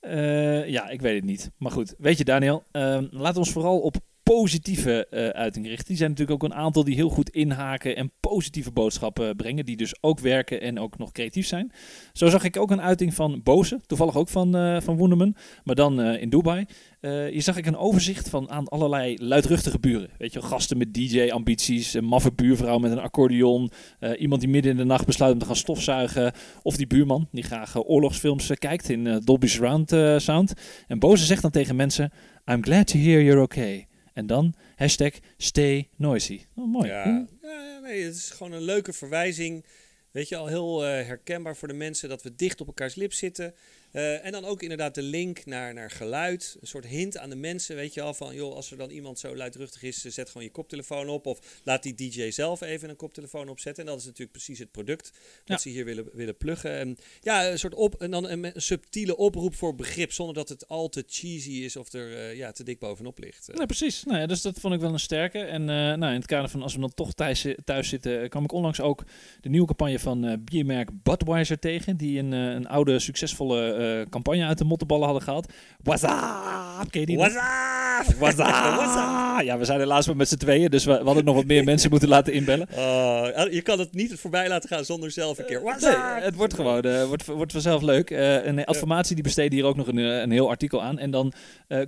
Uh, 0.00 0.68
ja, 0.68 0.88
ik 0.88 1.00
weet 1.00 1.14
het 1.14 1.24
niet. 1.24 1.50
Maar 1.56 1.70
goed, 1.70 1.94
weet 1.98 2.18
je 2.18 2.24
Daniel, 2.24 2.64
we 2.72 3.08
ons 3.36 3.52
vooral 3.52 3.80
op 3.80 3.96
positieve 4.28 5.06
uh, 5.10 5.28
uiting. 5.28 5.84
Die 5.86 5.96
zijn 5.96 6.10
natuurlijk 6.10 6.42
ook 6.42 6.50
een 6.50 6.56
aantal 6.56 6.84
die 6.84 6.94
heel 6.94 7.08
goed 7.08 7.30
inhaken 7.30 7.96
en 7.96 8.12
positieve 8.20 8.70
boodschappen 8.70 9.36
brengen, 9.36 9.64
die 9.64 9.76
dus 9.76 10.02
ook 10.02 10.20
werken 10.20 10.60
en 10.60 10.78
ook 10.78 10.98
nog 10.98 11.12
creatief 11.12 11.46
zijn. 11.46 11.72
Zo 12.12 12.28
zag 12.28 12.44
ik 12.44 12.56
ook 12.56 12.70
een 12.70 12.80
uiting 12.80 13.14
van 13.14 13.40
Bose, 13.42 13.80
toevallig 13.86 14.16
ook 14.16 14.28
van, 14.28 14.56
uh, 14.56 14.80
van 14.80 14.96
Wonderman, 14.96 15.36
maar 15.64 15.74
dan 15.74 16.00
in 16.00 16.28
Dubai. 16.28 16.66
hier 17.00 17.42
zag 17.42 17.56
ik 17.56 17.66
een 17.66 17.76
overzicht 17.76 18.28
van 18.28 18.50
aan 18.50 18.68
allerlei 18.68 19.16
luidruchtige 19.20 19.78
buren. 19.78 20.10
Weet 20.18 20.32
je, 20.32 20.42
gasten 20.42 20.78
met 20.78 20.94
DJ-ambities, 20.94 21.94
een 21.94 22.04
maffe 22.04 22.32
buurvrouw 22.32 22.78
met 22.78 22.92
een 22.92 22.98
accordeon, 22.98 23.70
iemand 24.18 24.40
die 24.40 24.50
midden 24.50 24.70
in 24.70 24.76
de 24.76 24.84
nacht 24.84 25.06
besluit 25.06 25.32
om 25.32 25.38
te 25.38 25.46
gaan 25.46 25.56
stofzuigen, 25.56 26.32
of 26.62 26.76
die 26.76 26.86
buurman 26.86 27.28
die 27.32 27.42
graag 27.42 27.86
oorlogsfilms 27.86 28.50
kijkt 28.58 28.88
in 28.88 29.20
Dolby 29.24 29.46
Surround 29.46 29.90
sound. 30.22 30.52
En 30.86 30.98
Bose 30.98 31.24
zegt 31.24 31.42
dan 31.42 31.50
tegen 31.50 31.76
mensen: 31.76 32.12
I'm 32.46 32.62
glad 32.62 32.86
to 32.86 32.98
hear 32.98 33.22
you're 33.22 33.42
okay. 33.42 33.88
En 34.18 34.26
dan 34.26 34.54
hashtag 34.76 35.12
stay 35.36 35.88
noisy. 35.96 36.40
Oh, 36.54 36.72
mooi. 36.72 36.88
Ja, 36.88 37.26
ja, 37.42 37.78
nee, 37.78 38.04
het 38.04 38.14
is 38.14 38.30
gewoon 38.30 38.52
een 38.52 38.62
leuke 38.62 38.92
verwijzing. 38.92 39.64
Weet 40.10 40.28
je, 40.28 40.36
al 40.36 40.46
heel 40.46 40.84
uh, 40.84 40.88
herkenbaar 40.88 41.56
voor 41.56 41.68
de 41.68 41.74
mensen 41.74 42.08
dat 42.08 42.22
we 42.22 42.34
dicht 42.34 42.60
op 42.60 42.66
elkaars 42.66 42.94
lip 42.94 43.12
zitten. 43.12 43.54
Uh, 43.92 44.24
en 44.24 44.32
dan 44.32 44.44
ook 44.44 44.62
inderdaad 44.62 44.94
de 44.94 45.02
link 45.02 45.46
naar, 45.46 45.74
naar 45.74 45.90
geluid. 45.90 46.56
Een 46.60 46.66
soort 46.66 46.86
hint 46.86 47.18
aan 47.18 47.30
de 47.30 47.36
mensen, 47.36 47.76
weet 47.76 47.94
je 47.94 48.02
al, 48.02 48.14
van 48.14 48.34
joh, 48.34 48.54
als 48.54 48.70
er 48.70 48.76
dan 48.76 48.90
iemand 48.90 49.18
zo 49.18 49.36
luidruchtig 49.36 49.82
is, 49.82 50.02
zet 50.02 50.28
gewoon 50.28 50.42
je 50.42 50.50
koptelefoon 50.50 51.08
op. 51.08 51.26
Of 51.26 51.60
laat 51.64 51.82
die 51.82 51.94
DJ 51.94 52.30
zelf 52.30 52.60
even 52.60 52.88
een 52.88 52.96
koptelefoon 52.96 53.48
opzetten. 53.48 53.84
En 53.84 53.90
dat 53.90 53.98
is 53.98 54.04
natuurlijk 54.04 54.32
precies 54.32 54.58
het 54.58 54.70
product 54.70 55.12
wat 55.46 55.62
ze 55.62 55.68
hier 55.68 55.84
willen, 55.84 56.08
willen 56.12 56.36
pluggen. 56.36 56.78
En 56.78 56.96
ja, 57.20 57.50
een 57.50 57.58
soort 57.58 57.74
op, 57.74 57.94
en 57.94 58.10
dan 58.10 58.28
een, 58.28 58.52
subtiele 58.54 59.16
oproep 59.16 59.54
voor 59.54 59.74
begrip, 59.74 60.12
zonder 60.12 60.34
dat 60.34 60.48
het 60.48 60.68
al 60.68 60.88
te 60.88 61.04
cheesy 61.06 61.50
is 61.50 61.76
of 61.76 61.92
er 61.92 62.10
uh, 62.10 62.36
ja, 62.36 62.52
te 62.52 62.64
dik 62.64 62.78
bovenop 62.78 63.18
ligt. 63.18 63.50
Nee, 63.54 63.66
precies. 63.66 64.04
Nou 64.04 64.18
ja, 64.18 64.26
dus 64.26 64.42
dat 64.42 64.60
vond 64.60 64.74
ik 64.74 64.80
wel 64.80 64.92
een 64.92 64.98
sterke. 64.98 65.38
En 65.38 65.60
uh, 65.60 65.66
nou, 65.68 66.06
in 66.06 66.18
het 66.18 66.26
kader 66.26 66.50
van 66.50 66.62
als 66.62 66.74
we 66.74 66.80
dan 66.80 66.94
toch 66.94 67.12
thuis, 67.12 67.46
thuis 67.64 67.88
zitten, 67.88 68.28
kwam 68.28 68.44
ik 68.44 68.52
onlangs 68.52 68.80
ook 68.80 69.04
de 69.40 69.48
nieuwe 69.48 69.66
campagne 69.66 69.98
van 69.98 70.44
biermerk 70.44 71.02
Budweiser 71.02 71.58
tegen. 71.58 71.96
Die 71.96 72.18
een, 72.18 72.32
een 72.32 72.66
oude, 72.66 72.98
succesvolle 72.98 73.77
uh, 73.78 74.02
campagne 74.10 74.44
uit 74.44 74.58
de 74.58 74.64
mottenballen 74.64 75.04
hadden 75.04 75.22
gehaald. 75.22 75.52
What's 75.82 76.02
up? 76.02 76.90
Ken 76.90 77.00
je 77.00 77.06
die? 77.06 77.16
Ja, 79.44 79.58
we 79.58 79.64
zijn 79.64 79.78
helaas 79.78 80.06
maar 80.06 80.16
met 80.16 80.28
z'n 80.28 80.36
tweeën, 80.36 80.70
dus 80.70 80.84
we, 80.84 80.98
we, 80.98 81.04
hadden 81.04 81.24
nog 81.24 81.34
wat 81.34 81.44
meer 81.44 81.64
mensen 81.64 81.90
moeten 81.90 82.08
laten 82.08 82.32
inbellen. 82.32 82.68
Uh, 82.70 82.76
je 83.58 83.62
kan 83.62 83.78
het 83.78 83.94
niet 83.94 84.14
voorbij 84.14 84.48
laten 84.48 84.68
gaan 84.68 84.84
zonder 84.84 85.10
zelf 85.10 85.38
een 85.38 85.44
keer. 85.44 85.62
What's 85.62 85.84
nee? 85.84 85.94
Het 86.20 86.34
wordt 86.34 86.54
gewoon, 86.54 86.86
uh, 86.86 87.04
wordt, 87.04 87.26
wordt 87.26 87.52
vanzelf 87.52 87.82
leuk. 87.82 88.10
Een 88.10 88.64
Adformatie 88.64 89.14
die 89.14 89.24
besteedt 89.24 89.54
hier 89.54 89.64
ook 89.64 89.76
nog 89.76 89.86
een, 89.86 89.96
een 89.96 90.30
heel 90.30 90.48
artikel 90.48 90.82
aan. 90.82 90.98
En 90.98 91.10
dan 91.10 91.32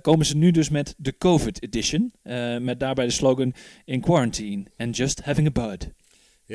komen 0.01 0.25
ze 0.25 0.37
nu 0.37 0.51
dus 0.51 0.69
met 0.69 0.95
de 0.97 1.17
COVID 1.17 1.63
edition. 1.63 2.13
met 2.59 2.79
daarbij 2.79 3.05
de 3.05 3.11
slogan 3.11 3.53
In 3.85 4.01
quarantine 4.01 4.63
and 4.77 4.97
just 4.97 5.21
having 5.23 5.47
a 5.47 5.67
bud. 5.67 5.89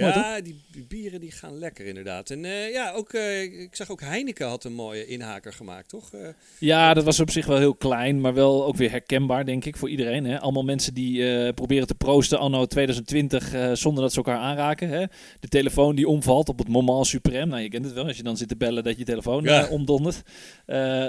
Ja, 0.01 0.41
die 0.41 0.85
bieren 0.89 1.21
die 1.21 1.31
gaan 1.31 1.59
lekker 1.59 1.87
inderdaad. 1.87 2.31
En 2.31 2.45
uh, 2.45 2.73
ja, 2.73 2.93
ook, 2.93 3.13
uh, 3.13 3.43
ik 3.43 3.77
zag 3.77 3.91
ook 3.91 4.01
Heineken 4.01 4.47
had 4.47 4.65
een 4.65 4.75
mooie 4.75 5.07
inhaker 5.07 5.53
gemaakt, 5.53 5.89
toch? 5.89 6.13
Uh, 6.15 6.29
ja, 6.59 6.95
dat 6.95 7.05
was 7.05 7.21
op 7.21 7.31
zich 7.31 7.47
wel 7.47 7.59
heel 7.59 7.75
klein, 7.75 8.21
maar 8.21 8.35
wel 8.35 8.67
ook 8.67 8.77
weer 8.77 8.91
herkenbaar, 8.91 9.45
denk 9.45 9.65
ik, 9.65 9.77
voor 9.77 9.91
iedereen. 9.91 10.25
Hè? 10.25 10.41
Allemaal 10.41 10.65
mensen 10.65 10.95
die 10.95 11.53
proberen 11.53 11.87
te 11.87 11.95
proosten 11.95 12.39
anno 12.39 12.67
2020 12.67 13.77
zonder 13.79 14.03
dat 14.03 14.13
ze 14.13 14.17
elkaar 14.17 14.39
aanraken. 14.39 14.89
Hè? 14.89 15.05
De 15.41 15.49
telefoon 15.49 15.97
die 15.97 16.09
omvalt 16.09 16.49
op 16.49 16.59
het 16.59 16.69
moment 16.69 17.07
suprem. 17.07 17.49
Nou, 17.49 17.63
je 17.63 17.69
kent 17.69 17.85
het 17.85 17.95
wel, 17.95 18.07
als 18.07 18.17
je 18.17 18.23
dan 18.23 18.37
zit 18.37 18.49
te 18.49 18.57
bellen 18.57 18.85
dat 18.85 18.99
je 18.99 19.05
telefoon 19.05 19.43
ja. 19.43 19.69
omdondert. 19.69 20.23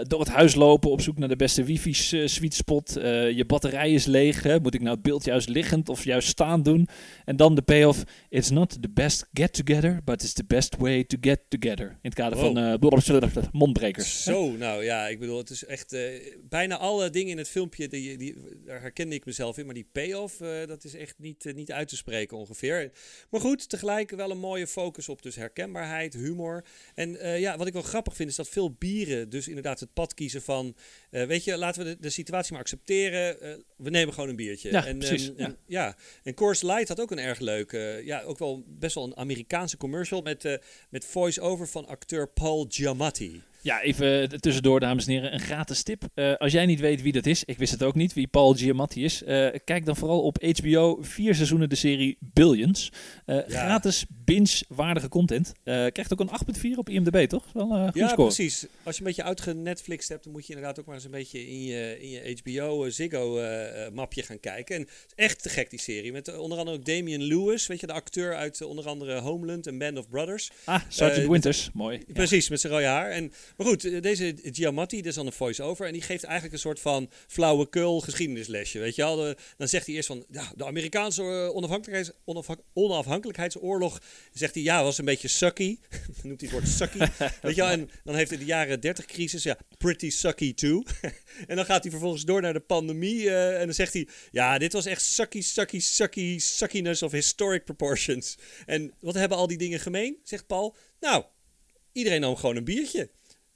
door 0.08 0.20
het 0.20 0.30
huis 0.30 0.56
lopen 0.56 0.92
op 0.92 1.02
zoek 1.02 1.18
naar 1.18 1.30
de 1.30 1.36
beste 1.36 1.64
wifi-sweet 1.64 2.54
spot. 2.54 2.92
je 2.94 3.44
batterij 3.48 3.92
is 3.92 4.06
leeg. 4.06 4.44
Hè? 4.44 4.60
Moet 4.60 4.74
ik 4.74 4.82
nou 4.82 4.94
het 4.94 5.04
beeld 5.04 5.26
juist 5.26 5.50
liggend 5.50 5.90
of 5.90 6.04
juist 6.04 6.28
staan 6.28 6.64
doen? 6.64 6.88
En 7.26 7.36
dan 7.36 7.56
de 7.56 7.62
payoff, 7.62 8.04
it's 8.30 8.50
not 8.50 8.77
the 8.80 8.90
best 8.90 9.26
get 9.34 9.54
together, 9.54 10.02
but 10.04 10.24
it's 10.24 10.34
the 10.34 10.44
best 10.44 10.76
way 10.78 11.04
to 11.04 11.18
get 11.22 11.40
together. 11.48 11.88
In 11.88 11.98
het 12.02 12.14
kader 12.14 12.40
van 12.40 12.58
uh, 12.58 13.44
mondbrekers. 13.52 14.24
Zo, 14.24 14.52
nou 14.52 14.84
ja, 14.84 15.08
ik 15.08 15.20
bedoel, 15.20 15.38
het 15.38 15.50
is 15.50 15.66
echt 15.66 15.94
uh, 15.94 16.02
bijna 16.50 16.78
alle 16.78 17.10
dingen 17.10 17.32
in 17.32 17.38
het 17.38 17.50
filmpje, 17.50 17.88
die, 17.88 18.18
die, 18.18 18.36
daar 18.66 18.82
herkende 18.82 19.16
ik 19.16 19.26
mezelf 19.26 19.58
in, 19.58 19.66
maar 19.66 19.74
die 19.74 19.90
payoff, 19.92 20.40
uh, 20.42 20.66
dat 20.68 20.84
is 20.84 20.94
echt 20.94 21.16
niet, 21.20 21.52
niet 21.56 21.72
uit 21.72 21.88
te 21.88 21.96
spreken 21.96 22.38
ongeveer. 22.38 22.92
Maar 23.30 23.42
goed, 23.42 23.70
tegelijk 23.70 24.12
wel 24.12 24.32
een 24.32 24.40
mooie 24.40 24.68
focus 24.68 25.10
op 25.10 25.22
dus 25.22 25.36
herkenbaarheid, 25.36 26.14
humor. 26.14 26.66
En 26.96 27.40
ja, 27.40 27.58
wat 27.58 27.68
ik 27.68 27.74
wel 27.74 27.82
grappig 27.82 28.16
vind, 28.16 28.30
is 28.30 28.36
dat 28.36 28.50
veel 28.50 28.72
bieren 28.72 29.30
dus 29.30 29.48
inderdaad 29.48 29.80
het 29.80 29.94
pad 29.94 30.14
kiezen 30.14 30.42
van, 30.42 30.76
weet 31.10 31.44
je, 31.44 31.58
laten 31.58 31.84
we 31.84 31.90
de, 31.90 31.98
de 32.00 32.10
situatie 32.10 32.52
maar 32.52 32.62
accepteren, 32.62 33.38
we 33.78 33.90
nemen 33.90 34.14
gewoon 34.14 34.30
een 34.30 34.36
biertje. 34.36 34.72
Ja, 34.72 34.86
en, 34.86 34.98
precies. 34.98 35.28
En, 35.28 35.34
ja. 35.38 35.46
En, 35.46 35.58
ja. 35.66 35.96
en 36.24 36.34
Coors 36.34 36.62
Light 36.62 36.88
had 36.88 37.00
ook 37.00 37.12
een 37.12 37.20
erg 37.20 37.40
leuke, 37.40 38.02
ja, 38.04 38.22
ook 38.22 38.40
wel 38.40 38.66
best 38.68 38.96
wel 38.96 39.04
een 39.04 39.18
Amerikaanse 39.18 39.78
commercial 39.78 40.22
met, 40.22 40.46
uh, 40.46 40.54
met 40.90 41.06
voice-over 41.06 41.68
van 41.68 41.88
acteur 41.88 42.28
Paul 42.28 42.66
Giamatti. 42.70 43.42
Ja, 43.62 43.82
even 43.82 44.40
tussendoor, 44.42 44.80
dames 44.80 45.06
en 45.06 45.12
heren, 45.12 45.34
een 45.34 45.40
gratis 45.40 45.84
tip. 45.84 46.04
Uh, 46.16 46.36
als 46.36 46.52
jij 46.52 46.66
niet 46.66 46.80
weet 46.80 47.02
wie 47.02 47.12
dat 47.12 47.26
is, 47.26 47.44
ik 47.44 47.58
wist 47.58 47.72
het 47.72 47.84
ook 47.84 47.96
niet, 47.96 48.14
wie 48.14 48.28
Paul 48.28 48.54
Giamatti 48.54 49.04
is, 49.04 49.22
uh, 49.22 49.48
kijk 49.64 49.86
dan 49.86 49.96
vooral 49.96 50.22
op 50.22 50.44
HBO 50.44 50.98
vier 51.02 51.36
seizoenen 51.36 51.70
de 51.70 51.76
serie 51.76 52.18
Billions. 52.20 52.92
Uh, 53.26 53.36
ja. 53.36 53.44
Gratis 53.48 54.06
binge-waardige 54.10 55.10
content. 55.10 55.54
krijgt 55.64 56.14
ook 56.14 56.20
een 56.20 56.56
8.4 56.56 56.72
op 56.76 56.90
IMDb, 56.90 57.28
toch? 57.28 57.46
Wel, 57.54 57.68
goed 57.86 57.96
ja, 57.96 58.08
score. 58.08 58.24
precies. 58.24 58.66
Als 58.84 58.96
je 58.96 59.02
een 59.02 59.08
beetje 59.08 59.24
uitgenetflixed 59.24 60.10
hebt, 60.10 60.24
dan 60.24 60.34
moet 60.34 60.48
je 60.48 60.54
inderdaad 60.54 60.80
ook 60.80 60.86
maar 60.86 60.96
eens 60.96 61.06
een 61.06 61.12
beetje 61.12 61.48
in 61.48 61.64
je, 61.64 61.98
in 62.00 62.10
je 62.10 62.38
HBO 62.44 62.90
Ziggo-mapje 62.90 64.24
gaan 64.24 64.40
kijken. 64.40 64.76
En 64.76 64.82
het 64.82 64.92
is 65.16 65.24
echt 65.26 65.42
te 65.42 65.50
gek, 65.50 65.70
die 65.70 65.80
serie. 65.80 66.12
Met 66.12 66.38
onder 66.38 66.58
andere 66.58 66.78
ook 66.78 66.86
Damian 66.86 67.24
Lewis, 67.24 67.68
weet 67.68 67.80
je, 67.80 67.88
de 67.88 67.94
acteur 67.94 68.36
uit 68.36 68.62
onder 68.62 68.86
andere 68.88 69.20
Homeland 69.20 69.68
en 69.68 69.78
Band 69.78 69.98
of 69.98 70.10
Brothers. 70.10 70.52
Ah, 70.64 70.82
Sergeant 70.88 71.30
Winters, 71.30 71.70
mooi. 71.74 72.06
Precies, 72.14 72.50
met 72.50 72.60
zijn 72.60 72.74
rode 72.74 72.86
haar. 72.86 73.10
En 73.10 73.32
maar 73.58 73.68
goed, 73.68 73.86
eh, 73.86 74.02
deze 74.02 74.36
Giamatti, 74.44 74.98
dat 74.98 75.06
is 75.06 75.16
dan 75.16 75.26
een 75.26 75.32
voice-over. 75.32 75.86
En 75.86 75.94
die 75.94 76.02
geeft 76.02 76.24
eigenlijk 76.24 76.54
een 76.54 76.60
soort 76.60 76.80
van 76.80 77.10
flauwekul 77.28 78.00
geschiedenislesje. 78.00 78.80
Weet 78.80 78.96
je 78.96 79.02
wel? 79.02 79.36
dan 79.58 79.68
zegt 79.68 79.86
hij 79.86 79.96
eerst 79.96 80.08
van, 80.08 80.26
ja, 80.32 80.52
de 80.56 80.66
Amerikaanse 80.66 81.22
eh, 81.22 81.56
onafhankelijkheids, 81.56 82.12
onafhankelijkheidsoorlog, 82.74 84.02
zegt 84.32 84.54
hij, 84.54 84.64
ja, 84.64 84.84
was 84.84 84.98
een 84.98 85.06
beetje 85.06 85.28
sucky. 85.28 85.78
dan 86.22 86.28
noemt 86.28 86.42
hij 86.42 86.50
het 86.50 86.60
woord 86.60 86.68
sucky. 86.68 86.98
weet 87.42 87.56
je 87.56 87.62
wel? 87.62 87.72
En 87.72 87.90
dan 88.04 88.16
heeft 88.16 88.30
hij 88.30 88.40
de 88.40 88.46
jaren 88.46 88.80
30 88.80 89.06
crisis, 89.06 89.44
ja, 89.44 89.58
pretty 89.78 90.10
sucky 90.10 90.54
too. 90.54 90.84
en 91.48 91.56
dan 91.56 91.66
gaat 91.66 91.82
hij 91.82 91.92
vervolgens 91.92 92.24
door 92.24 92.42
naar 92.42 92.54
de 92.54 92.60
pandemie. 92.60 93.22
Uh, 93.22 93.60
en 93.60 93.66
dan 93.66 93.74
zegt 93.74 93.94
hij, 93.94 94.08
ja, 94.32 94.58
dit 94.58 94.74
was 94.74 94.86
echt 94.86 95.02
sucky, 95.02 95.42
sucky, 95.42 95.80
sucky, 95.80 96.40
suckiness 96.40 97.04
of 97.04 97.12
historic 97.12 97.66
proportions. 97.66 98.38
En 98.66 98.94
wat 99.00 99.14
hebben 99.14 99.38
al 99.38 99.48
die 99.48 99.58
dingen 99.58 99.80
gemeen, 99.80 100.18
zegt 100.24 100.48
Paul? 100.48 100.76
Nou, 101.00 101.24
iedereen 101.92 102.22
nam 102.22 102.36
gewoon 102.36 102.56
een 102.56 102.64
biertje. 102.64 103.10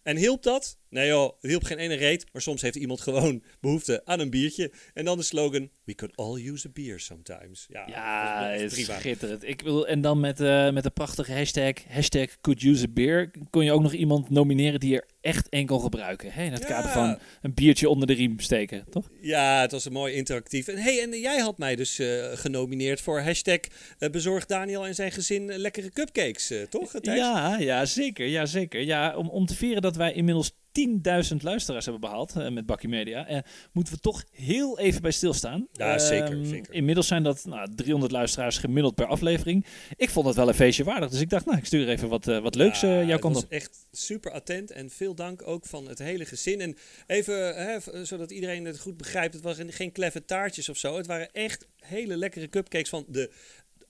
En 0.03 0.17
hielp 0.17 0.43
dat? 0.43 0.77
Nee 0.91 1.07
joh, 1.07 1.33
het 1.41 1.49
hielp 1.49 1.63
geen 1.63 1.77
ene 1.77 1.93
reet, 1.95 2.25
maar 2.31 2.41
soms 2.41 2.61
heeft 2.61 2.75
iemand 2.75 3.01
gewoon 3.01 3.43
behoefte 3.59 4.01
aan 4.05 4.19
een 4.19 4.29
biertje. 4.29 4.71
En 4.93 5.05
dan 5.05 5.17
de 5.17 5.23
slogan, 5.23 5.69
we 5.83 5.95
could 5.95 6.17
all 6.17 6.47
use 6.47 6.67
a 6.67 6.71
beer 6.73 6.99
sometimes. 6.99 7.65
Ja, 7.69 7.87
ja 7.87 8.49
is 8.49 8.85
schitterend. 8.85 9.43
Ik 9.43 9.61
wil, 9.61 9.87
en 9.87 10.01
dan 10.01 10.19
met, 10.19 10.39
uh, 10.39 10.71
met 10.71 10.83
de 10.83 10.89
prachtige 10.89 11.33
hashtag, 11.33 11.73
hashtag 11.89 12.27
could 12.41 12.63
use 12.63 12.83
a 12.83 12.91
beer, 12.93 13.31
kon 13.49 13.63
je 13.63 13.71
ook 13.71 13.81
nog 13.81 13.93
iemand 13.93 14.29
nomineren 14.29 14.79
die 14.79 14.95
er 14.95 15.07
echt 15.21 15.49
één 15.49 15.65
kon 15.65 15.81
gebruiken. 15.81 16.31
Hè? 16.31 16.43
In 16.43 16.51
het 16.51 16.65
kader 16.65 16.91
van 16.91 17.19
een 17.41 17.53
biertje 17.53 17.89
onder 17.89 18.07
de 18.07 18.13
riem 18.13 18.39
steken, 18.39 18.85
toch? 18.89 19.09
Ja, 19.21 19.61
het 19.61 19.71
was 19.71 19.85
een 19.85 19.91
mooi 19.91 20.13
interactief. 20.13 20.67
En, 20.67 20.77
hey, 20.77 21.01
en 21.01 21.19
jij 21.19 21.39
had 21.39 21.57
mij 21.57 21.75
dus 21.75 21.99
uh, 21.99 22.25
genomineerd 22.33 23.01
voor 23.01 23.21
hashtag 23.21 23.59
uh, 23.99 24.09
bezorg 24.09 24.45
Daniel 24.45 24.85
en 24.85 24.95
zijn 24.95 25.11
gezin 25.11 25.57
lekkere 25.57 25.91
cupcakes, 25.91 26.53
toch? 26.69 26.93
Ja, 27.01 27.57
ja, 27.59 27.85
zeker. 27.85 28.27
Ja, 28.27 28.45
zeker. 28.45 28.81
Ja, 28.81 29.15
om, 29.15 29.29
om 29.29 29.45
te 29.45 29.55
vieren 29.55 29.81
dat 29.81 29.95
wij 29.95 30.13
inmiddels 30.13 30.51
10.000 31.31 31.37
luisteraars 31.41 31.85
hebben 31.85 32.01
behaald 32.01 32.35
uh, 32.37 32.49
met 32.49 32.65
Bakkie 32.65 32.89
Media. 32.89 33.31
Uh, 33.31 33.37
moeten 33.71 33.93
we 33.93 33.99
toch 33.99 34.23
heel 34.31 34.79
even 34.79 35.01
bij 35.01 35.11
stilstaan. 35.11 35.67
Ja, 35.71 35.97
zeker, 35.97 36.31
ehm, 36.31 36.45
zeker. 36.45 36.73
Inmiddels 36.73 37.07
zijn 37.07 37.23
dat 37.23 37.45
nou, 37.45 37.69
300 37.75 38.11
luisteraars 38.11 38.57
gemiddeld 38.57 38.95
per 38.95 39.05
aflevering. 39.05 39.65
Ik 39.95 40.09
vond 40.09 40.25
het 40.25 40.35
wel 40.35 40.47
een 40.47 40.53
feestje 40.53 40.83
waardig. 40.83 41.09
Dus 41.09 41.21
ik 41.21 41.29
dacht, 41.29 41.45
nou, 41.45 41.57
ik 41.57 41.65
stuur 41.65 41.89
even 41.89 42.09
wat, 42.09 42.27
uh, 42.27 42.39
wat 42.39 42.55
leuks 42.55 42.79
ja, 42.79 43.03
jouw 43.03 43.19
kant 43.19 43.35
op. 43.35 43.45
echt 43.49 43.87
super 43.91 44.31
attent. 44.31 44.71
En 44.71 44.89
veel 44.89 45.15
dank 45.15 45.47
ook 45.47 45.65
van 45.65 45.87
het 45.87 45.99
hele 45.99 46.25
gezin. 46.25 46.61
En 46.61 46.77
even, 47.07 47.55
hè, 47.55 48.05
zodat 48.05 48.31
iedereen 48.31 48.65
het 48.65 48.79
goed 48.79 48.97
begrijpt. 48.97 49.33
Het 49.33 49.43
waren 49.43 49.71
geen 49.71 49.91
kleffe 49.91 50.25
taartjes 50.25 50.69
of 50.69 50.77
zo. 50.77 50.97
Het 50.97 51.07
waren 51.07 51.31
echt 51.31 51.67
hele 51.79 52.17
lekkere 52.17 52.49
cupcakes 52.49 52.89
van 52.89 53.05
de 53.07 53.31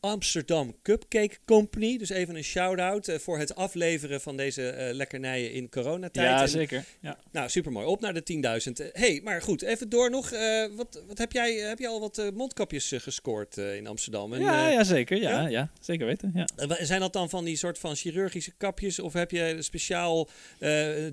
Amsterdam 0.02 0.76
Cupcake 0.82 1.38
Company. 1.46 1.98
Dus 1.98 2.10
even 2.10 2.36
een 2.36 2.44
shout-out 2.44 3.08
uh, 3.08 3.18
voor 3.18 3.40
het 3.40 3.56
afleveren 3.56 4.22
van 4.22 4.38
deze 4.38 4.76
uh, 4.78 4.96
lekkernijen 4.96 5.54
in 5.54 5.70
coronatijd. 5.70 6.28
Ja, 6.28 6.42
en, 6.42 6.50
zeker. 6.50 6.86
Ja. 7.00 7.18
Nou, 7.32 7.50
supermooi. 7.50 7.86
Op 7.86 8.02
naar 8.02 8.14
de 8.14 8.62
10.000. 8.68 8.86
Uh, 8.86 8.88
hey, 8.94 9.22
maar 9.24 9.42
goed, 9.42 9.62
even 9.62 9.90
door 9.90 10.10
nog. 10.10 10.30
wat, 10.76 11.04
wat 11.08 11.18
heb 11.18 11.32
jij? 11.32 11.54
Heb 11.54 11.80
je 11.80 11.88
al 11.88 12.00
wat 12.00 12.32
mondkapjes 12.34 12.94
gescoord 12.96 13.58
in 13.58 13.88
Amsterdam? 13.88 14.34
En, 14.34 14.40
ja, 14.40 14.70
ja, 14.70 14.84
zeker. 14.84 15.18
Ja, 15.18 15.42
ja? 15.42 15.48
ja 15.48 15.72
zeker 15.80 16.06
weten. 16.06 16.32
Ja. 16.34 16.48
zijn 16.86 17.00
dat 17.00 17.14
dan 17.14 17.30
van 17.30 17.46
die 17.46 17.56
soort 17.56 17.80
van 17.80 17.96
chirurgische 17.96 18.52
kapjes? 18.58 19.00
Of 19.00 19.14
heb 19.14 19.32
je 19.32 19.58
speciaal 19.60 20.30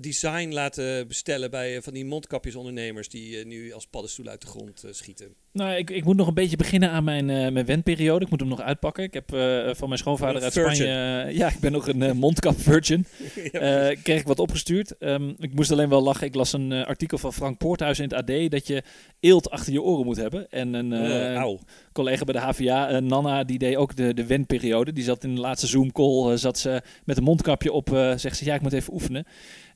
design 0.01 0.49
laten 0.49 1.07
bestellen 1.07 1.51
bij 1.51 1.81
van 1.81 1.93
die 1.93 2.05
mondkapjesondernemers 2.05 3.09
die 3.09 3.45
nu 3.45 3.73
als 3.73 3.87
paddenstoel 3.87 4.27
uit 4.27 4.41
de 4.41 4.47
grond 4.47 4.83
schieten? 4.89 5.35
Nou, 5.51 5.75
ik, 5.75 5.89
ik 5.89 6.03
moet 6.03 6.15
nog 6.15 6.27
een 6.27 6.33
beetje 6.33 6.57
beginnen 6.57 6.89
aan 6.89 7.03
mijn, 7.03 7.25
mijn 7.25 7.65
wendperiode. 7.65 8.25
Ik 8.25 8.31
moet 8.31 8.39
hem 8.39 8.49
nog 8.49 8.61
uitpakken. 8.79 9.03
Ik 9.03 9.13
heb 9.13 9.33
uh, 9.33 9.75
van 9.75 9.87
mijn 9.87 9.99
schoonvader 9.99 10.41
uit 10.41 10.53
Spanje... 10.53 11.25
Uh, 11.27 11.37
ja, 11.37 11.47
ik 11.47 11.59
ben 11.59 11.71
nog 11.71 11.87
een 11.87 12.17
mondkap 12.17 12.61
virgin. 12.61 13.05
kreeg 14.03 14.19
ik 14.19 14.27
wat 14.27 14.39
opgestuurd. 14.39 14.95
Um, 14.99 15.35
ik 15.39 15.53
moest 15.53 15.71
alleen 15.71 15.89
wel 15.89 16.01
lachen. 16.01 16.27
Ik 16.27 16.35
las 16.35 16.53
een 16.53 16.71
artikel 16.71 17.17
van 17.17 17.33
Frank 17.33 17.57
Poorthuis 17.57 17.99
in 17.99 18.03
het 18.03 18.13
AD... 18.13 18.51
dat 18.51 18.67
je 18.67 18.83
eelt 19.19 19.49
achter 19.49 19.73
je 19.73 19.81
oren 19.81 20.05
moet 20.05 20.17
hebben. 20.17 20.51
En 20.51 20.73
een 20.73 21.59
collega 21.91 22.23
bij 22.23 22.33
de 22.33 22.39
HVA, 22.39 22.99
Nana, 22.99 23.43
die 23.43 23.57
deed 23.57 23.75
ook 23.75 23.95
de, 23.95 24.13
de 24.13 24.25
wendperiode. 24.25 24.93
Die 24.93 25.03
zat 25.03 25.23
in 25.23 25.35
de 25.35 25.41
laatste 25.41 25.67
Zoom-call, 25.67 26.37
zat 26.37 26.57
ze 26.57 26.81
met 27.03 27.17
een 27.17 27.23
mondkapje 27.23 27.71
op. 27.71 27.89
zegt 28.15 28.37
ze, 28.37 28.45
ja, 28.45 28.55
ik 28.55 28.61
moet 28.61 28.73
even 28.73 28.93
oefenen. 28.93 29.25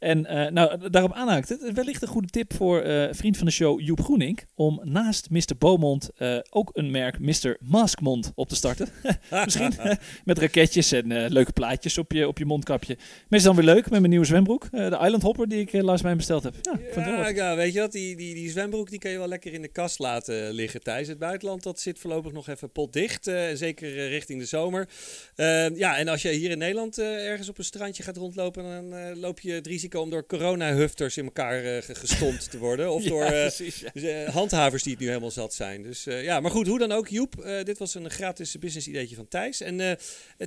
En 0.04 0.26
uh, 0.30 0.48
nou, 0.48 0.90
daarop 0.90 1.14
aanhaakt 1.14 1.50
het. 1.50 1.72
Wellicht 1.74 2.02
een 2.02 2.08
goede 2.08 2.28
tip 2.28 2.54
voor 2.54 2.86
uh, 2.86 3.08
vriend 3.12 3.38
van 3.38 3.46
de 3.46 3.52
show 3.52 3.80
Joep 3.82 4.02
Groening. 4.02 4.40
Om 4.56 4.82
naast 4.84 5.30
Mr. 5.30 5.58
Beaumont 5.58 6.10
uh, 6.18 6.38
ook 6.50 6.70
een 6.74 6.92
merk 6.92 7.20
Mr. 7.20 7.58
Maskmond 7.60 8.32
op 8.36 8.50
te 8.50 8.56
starten. 8.56 8.88
Misschien 9.46 9.74
met 10.26 10.38
raketjes 10.38 10.92
en 10.92 11.28
leuke 11.28 11.52
plaatjes 11.52 11.98
op 11.98 12.12
je, 12.12 12.28
op 12.28 12.38
je 12.38 12.46
mondkapje. 12.46 12.98
Meestal 13.28 13.54
dan 13.54 13.66
weer 13.66 13.74
leuk 13.74 13.90
met 13.90 14.00
mijn 14.00 14.10
nieuwe 14.10 14.26
zwembroek. 14.26 14.72
de 14.72 15.00
Island 15.02 15.22
Hopper 15.22 15.48
die 15.48 15.60
ik 15.60 15.82
laatst 15.82 16.04
mij 16.04 16.16
besteld 16.16 16.44
heb. 16.44 16.56
Ja, 16.62 16.80
ja, 16.96 17.28
ja, 17.28 17.56
weet 17.56 17.74
je 17.74 17.80
wat? 17.80 17.92
Die, 17.92 18.16
die, 18.16 18.34
die 18.34 18.50
zwembroek 18.50 18.90
die 18.90 19.00
kan 19.00 19.12
je 19.12 19.18
wel 19.18 19.28
lekker 19.28 19.54
in 19.54 19.62
de 19.62 19.68
kast 19.68 20.00
laten 20.00 20.52
liggen 20.52 20.84
tijdens 20.84 21.08
het 21.08 21.20
buitenland. 21.20 21.64
Dat 21.64 21.80
zit 21.80 22.00
voorlopig 22.00 22.32
nog 22.32 22.48
even 22.48 22.72
potdicht. 22.72 23.24
zeker 23.54 24.08
richting 24.08 24.40
de 24.40 24.46
zomer. 24.46 24.88
Ja, 25.76 25.98
en 25.98 26.08
als 26.08 26.22
je 26.22 26.30
hier 26.30 26.52
in 26.52 26.58
Nederland 26.58 26.98
ergens 27.00 27.50
op 27.50 27.58
een 27.58 27.64
strandje 27.64 28.04
gaat 28.04 28.18
rondlopen, 28.18 28.64
dan 28.64 29.20
loop 29.20 29.40
je 29.40 29.52
het 29.52 29.68
risico 29.68 29.93
om 30.02 30.10
door 30.10 30.26
corona-hufters 30.26 31.18
in 31.18 31.24
elkaar 31.24 31.66
uh, 31.66 31.78
gestompt 31.82 32.52
te 32.52 32.58
worden. 32.58 32.92
Of 32.92 33.04
door 33.14 33.26
precies, 33.26 33.84
ja. 33.94 34.24
uh, 34.26 34.30
handhavers 34.30 34.84
die 34.84 34.92
het 34.92 35.02
nu 35.02 35.08
helemaal 35.08 35.32
zat 35.32 35.54
zijn. 35.54 35.84
Dus 35.84 36.04
ja, 36.04 36.40
maar 36.40 36.52
goed, 36.52 36.68
hoe 36.68 36.80
dan 36.80 36.92
ook, 36.92 37.08
Joep. 37.08 37.62
dit 37.64 37.78
was 37.78 37.96
een 37.96 38.10
gratis 38.10 38.60
business 38.60 38.88
ideetje 38.88 39.16
van 39.16 39.28
Thijs. 39.28 39.62
En 39.62 39.98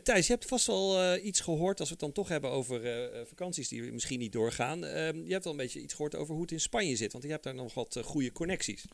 Thijs, 0.03 0.27
je 0.27 0.33
hebt 0.33 0.45
vast 0.47 0.67
wel 0.67 1.17
iets 1.17 1.41
gehoord 1.41 1.81
als 1.81 1.89
we 1.89 1.95
het 1.95 2.05
dan 2.05 2.13
toch 2.13 2.29
hebben 2.29 2.51
over 2.51 2.81
vakanties 3.25 3.69
die 3.69 3.93
misschien 3.93 4.19
niet 4.19 4.33
doorgaan. 4.33 4.85
Ehm, 4.85 5.25
je 5.25 5.33
hebt 5.33 5.45
al 5.45 5.51
een 5.51 5.57
beetje 5.57 5.81
iets 5.81 5.95
gehoord 5.95 6.15
over 6.15 6.33
hoe 6.33 6.43
het 6.43 6.53
in 6.53 6.61
Spanje 6.61 6.97
zit. 6.97 7.13
Want 7.13 7.25
je 7.25 7.31
hebt 7.31 7.45
daar 7.45 7.55
nog 7.55 7.75
wat 7.75 8.01
goede 8.05 8.33
connecties. 8.33 8.85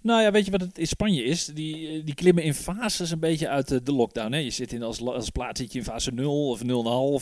Nou 0.00 0.22
ja, 0.22 0.30
weet 0.30 0.44
je 0.44 0.50
wat 0.50 0.60
het 0.60 0.78
in 0.78 0.86
Spanje 0.86 1.24
is? 1.24 1.46
Die, 1.46 2.04
die 2.04 2.14
klimmen 2.14 2.42
in 2.42 2.54
fases 2.54 3.10
een 3.10 3.18
beetje 3.18 3.48
uit 3.48 3.86
de, 3.86 3.92
lockdown. 3.92 4.32
Hè? 4.32 4.38
Je 4.38 4.50
zit 4.50 4.72
in 4.72 4.82
als, 4.82 5.00
als 5.00 5.30
plaats 5.30 5.60
zit 5.60 5.72
je 5.72 5.78
in 5.78 5.84
fase 5.84 6.10
0 6.10 6.48
of 6.48 6.62
0,5 6.62 6.66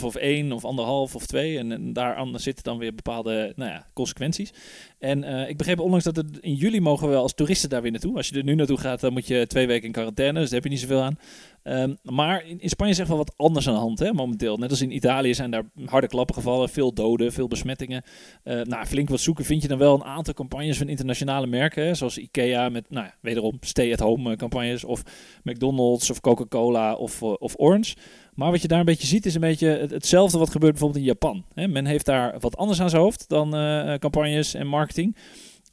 of 0.04 0.14
1 0.14 0.52
of 0.52 0.62
1,5 0.62 1.14
of 1.14 1.26
2. 1.26 1.59
En, 1.59 1.73
en 1.73 1.92
daar 1.92 2.26
zitten 2.35 2.64
dan 2.64 2.78
weer 2.78 2.95
bepaalde 2.95 3.52
nou 3.57 3.71
ja, 3.71 3.87
consequenties. 3.92 4.52
En 4.99 5.23
uh, 5.23 5.49
ik 5.49 5.57
begreep 5.57 5.81
onlangs 5.81 6.04
dat 6.04 6.25
in 6.40 6.54
juli 6.54 6.81
mogen 6.81 7.11
we 7.11 7.16
als 7.16 7.35
toeristen 7.35 7.69
daar 7.69 7.83
weer 7.83 7.90
naartoe. 7.90 8.16
Als 8.16 8.28
je 8.28 8.37
er 8.37 8.45
nu 8.45 8.54
naartoe 8.54 8.78
gaat, 8.78 9.00
dan 9.00 9.12
moet 9.12 9.26
je 9.26 9.47
twee 9.47 9.66
weken 9.66 9.87
in 9.87 9.92
quarantaine. 9.92 10.38
Dus 10.38 10.50
daar 10.50 10.54
heb 10.54 10.64
je 10.64 10.71
niet 10.71 10.81
zoveel 10.81 11.02
aan. 11.02 11.19
Ehm, 11.62 11.95
maar 12.02 12.47
in, 12.47 12.69
Spanje 12.69 12.92
is 12.92 12.99
echt 12.99 13.09
wel 13.09 13.16
wat 13.16 13.35
anders 13.37 13.69
aan 13.69 13.75
de 13.75 13.81
hand 13.81 13.99
hè, 13.99 14.12
momenteel. 14.12 14.57
Net 14.57 14.71
als 14.71 14.81
in 14.81 14.95
Italië 14.95 15.35
zijn 15.35 15.50
daar 15.50 15.64
harde 15.85 16.07
klappen 16.07 16.35
gevallen, 16.35 16.69
veel 16.69 16.92
doden, 16.92 17.33
veel 17.33 17.49
besmettingen. 17.49 18.02
Uh, 18.45 18.61
nou, 18.61 18.87
flink 18.87 19.09
wat 19.09 19.21
zoeken 19.21 19.45
vind 19.45 19.62
je 19.62 19.69
dan 19.69 19.78
wel 19.78 19.95
een 19.95 20.04
aantal 20.04 20.35
campagnes 20.35 20.78
van 20.78 20.88
internationale 20.88 21.47
merken, 21.47 21.97
zoals 21.97 22.19
Ikea 22.19 22.69
met, 22.69 22.90
nou 22.90 23.07
ja, 23.07 23.14
wederom 23.21 23.57
stay-at-home 23.61 24.31
eh, 24.31 24.37
campagnes, 24.37 24.85
of 24.85 25.02
McDonald's 25.42 26.11
of 26.11 26.21
Coca-Cola 26.21 26.95
of, 26.95 27.21
uh, 27.23 27.35
of 27.38 27.54
Orange. 27.57 27.97
Maar 28.35 28.50
wat 28.50 28.62
je 28.62 28.69
daar 28.69 28.78
een 28.78 28.85
beetje 28.85 29.07
ziet 29.07 29.26
is 29.26 29.35
een 29.35 29.40
beetje 29.40 29.87
hetzelfde 29.90 30.38
wat 30.38 30.50
gebeurt 30.50 30.73
bijvoorbeeld 30.73 31.00
in 31.00 31.09
Japan. 31.11 31.45
Hè. 31.54 31.69
Men 31.69 31.87
heeft 31.87 32.07
daar 32.07 32.40
wat 32.40 32.57
anders 32.57 32.81
aan 32.81 32.90
zijn 32.90 33.02
hoofd 33.02 33.28
dan 33.28 33.50
campagnes 33.99 34.54
en 34.54 34.66
marketing. 34.66 35.16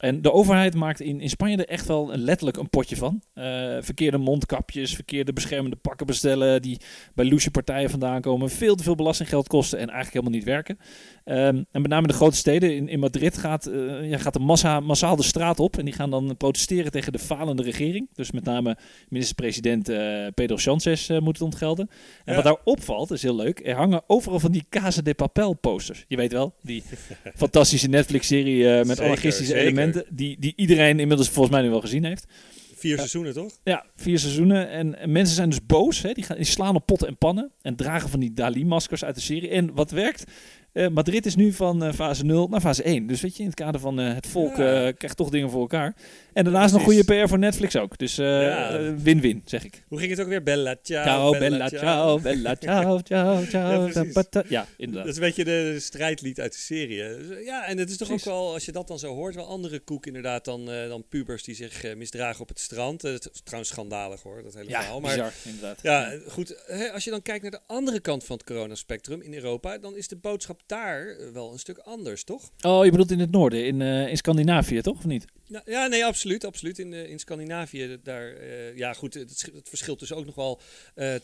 En 0.00 0.22
de 0.22 0.32
overheid 0.32 0.74
maakt 0.74 1.00
in, 1.00 1.20
in 1.20 1.28
Spanje 1.28 1.56
er 1.56 1.68
echt 1.68 1.86
wel 1.86 2.10
letterlijk 2.16 2.56
een 2.56 2.70
potje 2.70 2.96
van. 2.96 3.22
Uh, 3.34 3.44
verkeerde 3.80 4.18
mondkapjes, 4.18 4.94
verkeerde 4.94 5.32
beschermende 5.32 5.76
pakken 5.76 6.06
bestellen 6.06 6.62
die 6.62 6.80
bij 7.14 7.24
loesje 7.24 7.50
partijen 7.50 7.90
vandaan 7.90 8.20
komen. 8.20 8.50
Veel 8.50 8.74
te 8.74 8.82
veel 8.82 8.94
belastinggeld 8.94 9.48
kosten 9.48 9.78
en 9.78 9.88
eigenlijk 9.88 10.14
helemaal 10.14 10.38
niet 10.38 10.48
werken. 10.48 10.78
Um, 11.24 11.66
en 11.70 11.82
met 11.82 11.90
name 11.90 12.06
de 12.06 12.12
grote 12.12 12.36
steden, 12.36 12.76
in, 12.76 12.88
in 12.88 12.98
Madrid 12.98 13.38
gaat, 13.38 13.68
uh, 13.68 14.10
ja, 14.10 14.18
gaat 14.18 14.32
de 14.32 14.38
massa 14.38 14.80
massaal 14.80 15.16
de 15.16 15.22
straat 15.22 15.60
op. 15.60 15.78
En 15.78 15.84
die 15.84 15.94
gaan 15.94 16.10
dan 16.10 16.36
protesteren 16.36 16.90
tegen 16.90 17.12
de 17.12 17.18
falende 17.18 17.62
regering. 17.62 18.08
Dus 18.12 18.30
met 18.30 18.44
name 18.44 18.76
minister-president 19.08 19.90
uh, 19.90 20.26
Pedro 20.34 20.56
Sánchez 20.56 21.08
moet 21.08 21.32
het 21.32 21.42
ontgelden. 21.42 21.88
En 22.24 22.34
ja. 22.34 22.34
wat 22.34 22.44
daar 22.44 22.60
opvalt, 22.64 23.10
is 23.10 23.22
heel 23.22 23.36
leuk. 23.36 23.60
Er 23.66 23.76
hangen 23.76 24.02
overal 24.06 24.40
van 24.40 24.52
die 24.52 24.64
Casa 24.68 25.02
de 25.02 25.14
Papel 25.14 25.52
posters. 25.52 26.04
Je 26.08 26.16
weet 26.16 26.32
wel, 26.32 26.54
die 26.62 26.82
fantastische 27.34 27.88
Netflix-serie 27.88 28.84
met 28.84 29.00
anarchistische 29.00 29.52
zeker. 29.52 29.89
Die, 30.10 30.36
die 30.38 30.52
iedereen 30.56 31.00
inmiddels 31.00 31.28
volgens 31.28 31.54
mij 31.54 31.64
nu 31.64 31.70
wel 31.70 31.80
gezien 31.80 32.04
heeft. 32.04 32.26
Vier 32.74 32.96
seizoenen, 32.96 33.32
toch? 33.32 33.52
Ja, 33.64 33.84
vier 33.96 34.18
seizoenen. 34.18 34.70
En, 34.70 34.98
en, 34.98 35.12
mensen 35.12 35.34
zijn 35.34 35.48
dus 35.48 35.66
boos. 35.66 36.02
Hè? 36.02 36.12
Die, 36.12 36.24
gaan, 36.24 36.36
die 36.36 36.46
slaan 36.46 36.74
op 36.74 36.86
potten 36.86 37.08
en 37.08 37.16
pannen. 37.16 37.50
En 37.62 37.76
dragen 37.76 38.08
van 38.08 38.20
die 38.20 38.32
Dali-maskers 38.32 39.04
uit 39.04 39.14
de 39.14 39.20
serie. 39.20 39.48
En 39.48 39.74
wat 39.74 39.90
werkt? 39.90 40.24
Uh, 40.72 40.88
Madrid 40.88 41.26
is 41.26 41.36
nu 41.36 41.52
van 41.52 41.84
uh, 41.84 41.92
fase 41.92 42.24
0 42.24 42.48
naar 42.48 42.60
fase 42.60 42.82
1. 42.82 43.06
Dus 43.06 43.20
weet 43.20 43.36
je, 43.36 43.42
in 43.42 43.48
het 43.48 43.58
kader 43.58 43.80
van 43.80 44.00
uh, 44.00 44.14
het 44.14 44.26
volk 44.26 44.56
ja. 44.56 44.92
krijgt 44.92 45.16
toch 45.16 45.30
dingen 45.30 45.50
voor 45.50 45.60
elkaar. 45.60 45.96
En 46.40 46.46
daarnaast 46.46 46.72
nog 46.72 46.82
goede 46.82 47.04
PR 47.04 47.28
voor 47.28 47.38
Netflix 47.38 47.76
ook. 47.76 47.98
Dus 47.98 48.16
win-win, 48.16 49.36
ja. 49.36 49.40
zeg 49.44 49.64
ik. 49.64 49.84
Hoe 49.88 49.98
ging 49.98 50.10
het 50.10 50.20
ook 50.20 50.26
weer? 50.26 50.42
Bella 50.42 50.74
ciao. 50.82 51.04
Ciao, 51.04 51.38
bella, 51.38 51.68
ciao, 51.68 52.18
bella 52.20 52.54
ciao, 52.54 53.00
ciao, 53.02 53.44
ciao. 53.50 53.88
ja, 53.92 54.44
ja, 54.48 54.66
inderdaad. 54.76 55.04
Dat 55.04 55.14
is 55.14 55.14
een 55.14 55.26
beetje 55.26 55.44
de 55.44 55.76
strijdlied 55.80 56.40
uit 56.40 56.52
de 56.52 56.58
serie. 56.58 56.96
Ja, 57.44 57.66
en 57.66 57.78
het 57.78 57.90
is 57.90 57.96
toch 57.96 58.08
precies. 58.08 58.26
ook 58.26 58.34
wel, 58.34 58.52
als 58.52 58.64
je 58.64 58.72
dat 58.72 58.88
dan 58.88 58.98
zo 58.98 59.14
hoort, 59.14 59.34
wel 59.34 59.46
andere 59.46 59.78
koek 59.78 60.06
inderdaad 60.06 60.44
dan, 60.44 60.64
dan 60.64 61.04
pubers 61.08 61.42
die 61.42 61.54
zich 61.54 61.94
misdragen 61.96 62.40
op 62.40 62.48
het 62.48 62.60
strand. 62.60 63.02
Het 63.02 63.28
is 63.32 63.40
trouwens 63.44 63.72
schandalig 63.72 64.22
hoor, 64.22 64.42
dat 64.42 64.54
hele 64.54 64.68
ja, 64.68 64.80
verhaal. 64.80 65.00
Maar 65.00 65.10
bizar, 65.10 65.32
inderdaad. 65.44 65.78
Ja, 65.82 66.12
goed. 66.28 66.62
Hè, 66.66 66.92
als 66.92 67.04
je 67.04 67.10
dan 67.10 67.22
kijkt 67.22 67.42
naar 67.42 67.50
de 67.50 67.60
andere 67.66 68.00
kant 68.00 68.24
van 68.24 68.36
het 68.36 68.46
coronaspectrum 68.46 69.22
in 69.22 69.34
Europa, 69.34 69.78
dan 69.78 69.96
is 69.96 70.08
de 70.08 70.16
boodschap 70.16 70.60
daar 70.66 71.16
wel 71.32 71.52
een 71.52 71.58
stuk 71.58 71.78
anders, 71.78 72.24
toch? 72.24 72.50
Oh, 72.60 72.84
je 72.84 72.90
bedoelt 72.90 73.10
in 73.10 73.20
het 73.20 73.30
noorden, 73.30 73.66
in, 73.66 73.80
uh, 73.80 74.08
in 74.08 74.16
Scandinavië, 74.16 74.80
toch? 74.80 74.96
Of 74.96 75.04
niet? 75.04 75.24
Ja, 75.50 75.62
ja, 75.64 75.86
nee, 75.86 76.04
absoluut. 76.04 76.44
absoluut. 76.44 76.78
In, 76.78 76.92
uh, 76.92 77.10
in 77.10 77.18
Scandinavië, 77.18 77.98
daar, 78.02 78.42
uh, 78.42 78.76
ja 78.76 78.92
goed, 78.92 79.14
het, 79.14 79.50
het, 79.54 79.68
verschilt 79.68 79.98
dus 79.98 80.12
ook 80.12 80.24
nog 80.24 80.34
wel 80.34 80.60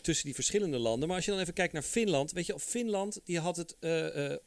tussen 0.01 0.25
die 0.25 0.35
verschillende 0.35 0.77
landen. 0.77 1.07
Maar 1.07 1.17
als 1.17 1.25
je 1.25 1.31
dan 1.31 1.39
even 1.39 1.53
kijkt 1.53 1.73
naar 1.73 1.81
Finland, 1.81 2.31
weet 2.31 2.45
je, 2.45 2.59
Finland 2.59 3.19
die 3.23 3.39
had 3.39 3.57
het 3.57 3.75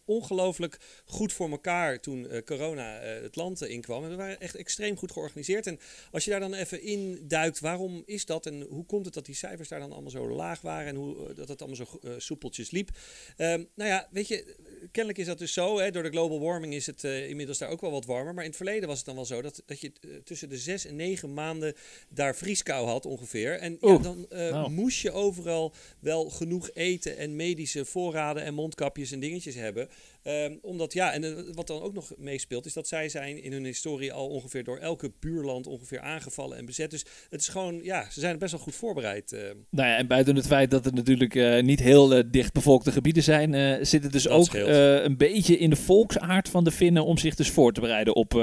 ongelooflijk 0.05 0.79
goed 1.05 1.33
voor 1.33 1.51
elkaar 1.51 2.01
toen 2.01 2.43
corona 2.45 3.01
het 3.01 3.37
land 3.37 3.63
inkwam. 3.63 4.05
En 4.05 4.11
we 4.11 4.17
waren 4.17 4.41
echt 4.41 4.55
extreem 4.55 4.97
goed 4.97 5.13
georganiseerd. 5.13 5.67
En 5.67 5.79
als 6.11 6.25
je 6.25 6.31
daar 6.31 6.41
dan 6.41 6.55
even 6.55 6.83
in 6.83 7.25
duikt, 7.29 7.61
waarom 7.61 8.03
is 8.07 8.25
dat 8.25 8.47
en 8.47 8.61
hoe 8.61 8.87
komt 8.87 9.05
het 9.05 9.15
dat 9.15 9.27
die 9.27 9.35
cijfers 9.35 9.69
daar 9.69 9.81
dan 9.81 9.93
allemaal 9.93 10.11
zo 10.11 10.31
laag 10.31 10.61
waren 10.61 10.89
en 10.89 10.97
hoe 10.97 11.35
dat 11.35 11.49
het 11.49 11.63
allemaal 11.63 11.87
zo 11.87 12.01
soepeltjes 12.19 12.71
liep? 12.71 12.91
Ehm, 13.37 13.65
nou 13.75 13.91
ja, 13.91 14.09
weet 14.11 14.29
je, 14.29 14.57
kennelijk 14.91 15.19
is 15.19 15.27
dat 15.27 15.39
dus 15.39 15.53
zo. 15.53 15.79
Hè, 15.79 15.91
door 15.91 16.03
de 16.03 16.11
global 16.11 16.41
warming 16.41 16.75
is 16.75 16.87
het 16.87 17.05
uh, 17.05 17.29
inmiddels 17.29 17.59
daar 17.59 17.69
ook 17.69 17.81
wel 17.81 17.91
wat 17.91 18.05
warmer. 18.05 18.35
Maar 18.35 18.45
in 18.45 18.49
het 18.49 18.59
verleden 18.59 18.89
was 18.89 18.97
het 18.97 19.07
dan 19.07 19.15
wel 19.15 19.25
zo 19.25 19.43
dat, 19.43 19.63
dat 19.67 19.81
je 19.81 19.93
uh, 20.01 20.17
tussen 20.25 20.49
de 20.49 20.59
zes 20.59 20.85
en 20.85 20.97
negen 20.97 21.35
maanden 21.35 21.75
daar 22.09 22.37
vrieskou 22.37 22.87
had 22.87 23.07
ongeveer. 23.07 23.59
En 23.59 23.79
ja, 23.81 23.99
dan 23.99 24.27
uh, 24.33 24.39
nou. 24.51 24.71
moest 24.71 25.01
je 25.01 25.13
overal 25.13 25.73
wel 25.99 26.31
genoeg 26.31 26.71
eten 26.75 27.17
en 27.17 27.37
medische 27.37 27.85
voorraden 27.85 28.43
en 28.43 28.55
mondkapjes 28.55 29.13
en 29.13 29.21
dingetjes 29.21 29.55
hebben. 29.55 29.89
Um, 30.23 30.59
omdat 30.63 30.93
ja, 30.93 31.13
en 31.13 31.55
wat 31.55 31.67
dan 31.67 31.83
ook 31.83 31.93
nog 31.93 32.13
meespeelt, 32.17 32.67
is 32.67 32.73
dat 32.73 32.89
zij 32.89 33.09
zijn 33.09 33.43
in 33.43 33.53
hun 33.53 33.65
historie 33.65 34.13
al 34.13 34.29
ongeveer 34.29 34.65
door 34.65 34.79
elke 34.79 35.13
buurland 35.21 35.67
ongeveer 35.67 36.01
aangevallen 36.01 36.59
en 36.59 36.65
bezet. 36.65 36.91
Dus 36.91 37.05
het 37.29 37.41
is 37.41 37.49
gewoon, 37.49 37.81
ja, 37.83 38.11
ze 38.11 38.21
zijn 38.21 38.39
best 38.39 38.53
wel 38.53 38.61
goed 38.61 38.75
voorbereid. 38.75 39.33
Uh. 39.33 39.41
Nou 39.71 39.89
ja, 39.89 39.97
en 39.97 40.07
buiten 40.07 40.37
het 40.37 40.47
feit 40.47 40.71
dat 40.71 40.85
het 40.85 40.95
natuurlijk 40.95 41.35
uh, 41.35 41.63
niet 41.63 41.81
heel 41.81 42.17
uh, 42.17 42.23
dichtbevolkte 42.31 42.93
gebieden 42.93 43.23
zijn, 43.23 43.87
zit 43.87 44.03
het 44.03 44.13
dus 44.13 44.23
dat 44.23 44.33
ook 44.33 44.55
een 44.55 45.17
beetje 45.17 45.59
in 45.59 45.71
de 45.71 45.77
volksaard 45.77 46.49
van 46.49 46.65
de 46.65 46.71
Finnen 46.71 47.05
om 47.05 47.19
zich 47.19 47.35
dus 47.35 47.51
voor 47.51 47.73
te 47.73 47.81
bereiden 47.81 48.15
op 48.15 48.35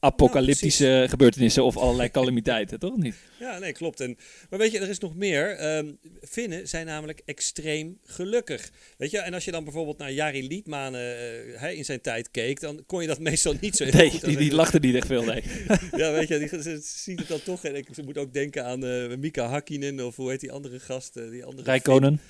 apocalyptische 0.00 0.86
nou, 0.86 1.08
gebeurtenissen 1.08 1.64
of 1.64 1.76
allerlei 1.76 2.10
calamiteiten, 2.10 2.78
toch 2.78 2.96
niet? 2.96 3.14
Ja, 3.38 3.58
nee, 3.58 3.72
klopt. 3.72 4.00
En, 4.00 4.16
maar 4.50 4.58
weet 4.58 4.72
je, 4.72 4.78
er 4.78 4.88
is 4.88 4.98
nog 4.98 5.14
meer. 5.14 5.76
Um, 5.76 5.98
Finnen 6.20 6.68
zijn 6.68 6.86
namelijk 6.86 7.22
extreem 7.24 7.98
gelukkig. 8.04 8.70
Weet 8.96 9.10
je, 9.10 9.18
en 9.18 9.34
als 9.34 9.44
je 9.44 9.50
dan 9.50 9.64
bijvoorbeeld 9.64 9.98
naar 9.98 10.12
Jari 10.12 10.46
Liedmanen 10.46 10.95
uh, 10.96 11.72
in 11.72 11.84
zijn 11.84 12.00
tijd 12.00 12.30
keek, 12.30 12.60
dan 12.60 12.82
kon 12.86 13.00
je 13.00 13.06
dat 13.06 13.18
meestal 13.30 13.54
niet 13.60 13.76
zo 13.76 13.84
heel 13.84 13.92
nee, 13.92 14.10
goed. 14.10 14.24
Die, 14.24 14.36
die 14.36 14.54
lachte 14.54 14.78
niet 14.78 14.94
echt 14.94 15.06
veel, 15.06 15.24
nee. 15.24 15.42
ja, 15.96 16.12
weet 16.12 16.28
je, 16.28 16.38
die 16.38 16.80
ziet 16.82 17.18
het 17.18 17.28
dan 17.28 17.42
toch. 17.42 17.64
En 17.64 17.74
ik 17.74 18.04
moet 18.04 18.18
ook 18.18 18.32
denken 18.32 18.64
aan 18.64 18.84
uh, 18.84 19.16
Mika 19.16 19.46
Hakkinen 19.46 20.06
of 20.06 20.16
hoe 20.16 20.30
heet 20.30 20.40
die 20.40 20.52
andere 20.52 20.80
gast? 20.80 21.14
Die 21.14 21.44
andere 21.44 21.70
Rijkonen. 21.70 22.20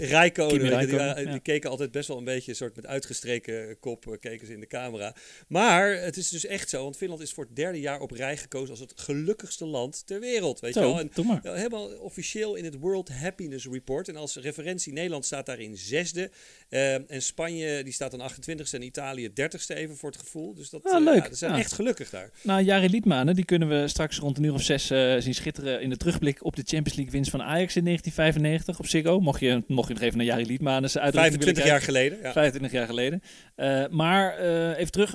Rijkonen. 0.00 0.78
Die, 0.78 0.86
die, 0.86 0.96
ja. 0.96 1.14
die, 1.14 1.40
keken 1.40 1.70
altijd 1.70 1.90
best 1.90 2.08
wel 2.08 2.18
een 2.18 2.24
beetje 2.24 2.50
een 2.50 2.56
soort 2.56 2.76
met 2.76 2.86
uitgestreken 2.86 3.78
kop 3.80 4.16
keken 4.20 4.46
ze 4.46 4.52
in 4.52 4.60
de 4.60 4.66
camera. 4.66 5.14
Maar 5.48 6.00
het 6.02 6.16
is 6.16 6.28
dus 6.28 6.46
echt 6.46 6.68
zo, 6.68 6.82
want 6.82 6.96
Finland 6.96 7.20
is 7.20 7.32
voor 7.32 7.44
het 7.44 7.56
derde 7.56 7.80
jaar 7.80 8.00
op 8.00 8.10
rij 8.10 8.36
gekozen 8.36 8.70
als 8.70 8.80
het 8.80 8.92
gelukkigste 8.96 9.66
land 9.66 10.06
ter 10.06 10.20
wereld. 10.20 10.60
Weet 10.60 10.72
zo, 10.72 10.80
je 10.80 10.86
wel? 10.86 10.98
En, 10.98 11.26
maar. 11.26 11.54
Helemaal 11.54 11.88
officieel 11.88 12.54
in 12.54 12.64
het 12.64 12.78
World 12.78 13.08
Happiness 13.08 13.66
Report. 13.66 14.08
En 14.08 14.16
als 14.16 14.36
referentie 14.36 14.92
Nederland 14.92 15.24
staat 15.24 15.46
daarin 15.46 15.76
zesde. 15.76 16.30
en 16.68 17.22
Spanje 17.22 17.75
die 17.84 17.92
staat 17.92 18.10
dan 18.10 18.30
28ste 18.30 18.70
en 18.70 18.82
Italië 18.82 19.28
30ste 19.28 19.76
even 19.76 19.96
voor 19.96 20.10
het 20.10 20.20
gevoel. 20.20 20.54
Dus 20.54 20.70
dat 20.70 20.84
ah, 20.84 21.04
leuk. 21.04 21.28
Ja, 21.28 21.34
zijn 21.34 21.52
ja. 21.52 21.58
echt 21.58 21.72
gelukkig 21.72 22.10
daar. 22.10 22.30
Nou, 22.42 22.62
Jari 22.62 22.88
Liedmanen, 22.88 23.34
die 23.34 23.44
kunnen 23.44 23.68
we 23.68 23.88
straks 23.88 24.18
rond 24.18 24.38
een 24.38 24.44
uur 24.44 24.52
of 24.52 24.62
zes 24.62 24.90
uh, 24.90 25.14
zien 25.18 25.34
schitteren 25.34 25.80
in 25.80 25.90
de 25.90 25.96
terugblik 25.96 26.44
op 26.44 26.56
de 26.56 26.62
Champions 26.64 26.94
League 26.94 27.12
winst 27.12 27.30
van 27.30 27.42
Ajax 27.42 27.76
in 27.76 27.84
1995 27.84 28.78
op 28.78 28.86
Ziggo. 28.86 29.20
Mocht 29.20 29.40
je, 29.40 29.62
mocht 29.66 29.88
je 29.88 29.94
nog 29.94 30.02
even 30.02 30.16
naar 30.16 30.26
Jari 30.26 30.46
Liedmanen 30.46 30.90
uit 31.00 31.14
25 31.14 31.64
jaar 31.64 31.82
geleden. 31.82 32.18
Ja. 32.22 32.32
25 32.32 32.72
jaar 32.72 32.86
geleden. 32.86 33.22
Uh, 33.56 33.84
maar 33.90 34.38
even 34.76 34.92
terug, 34.92 35.14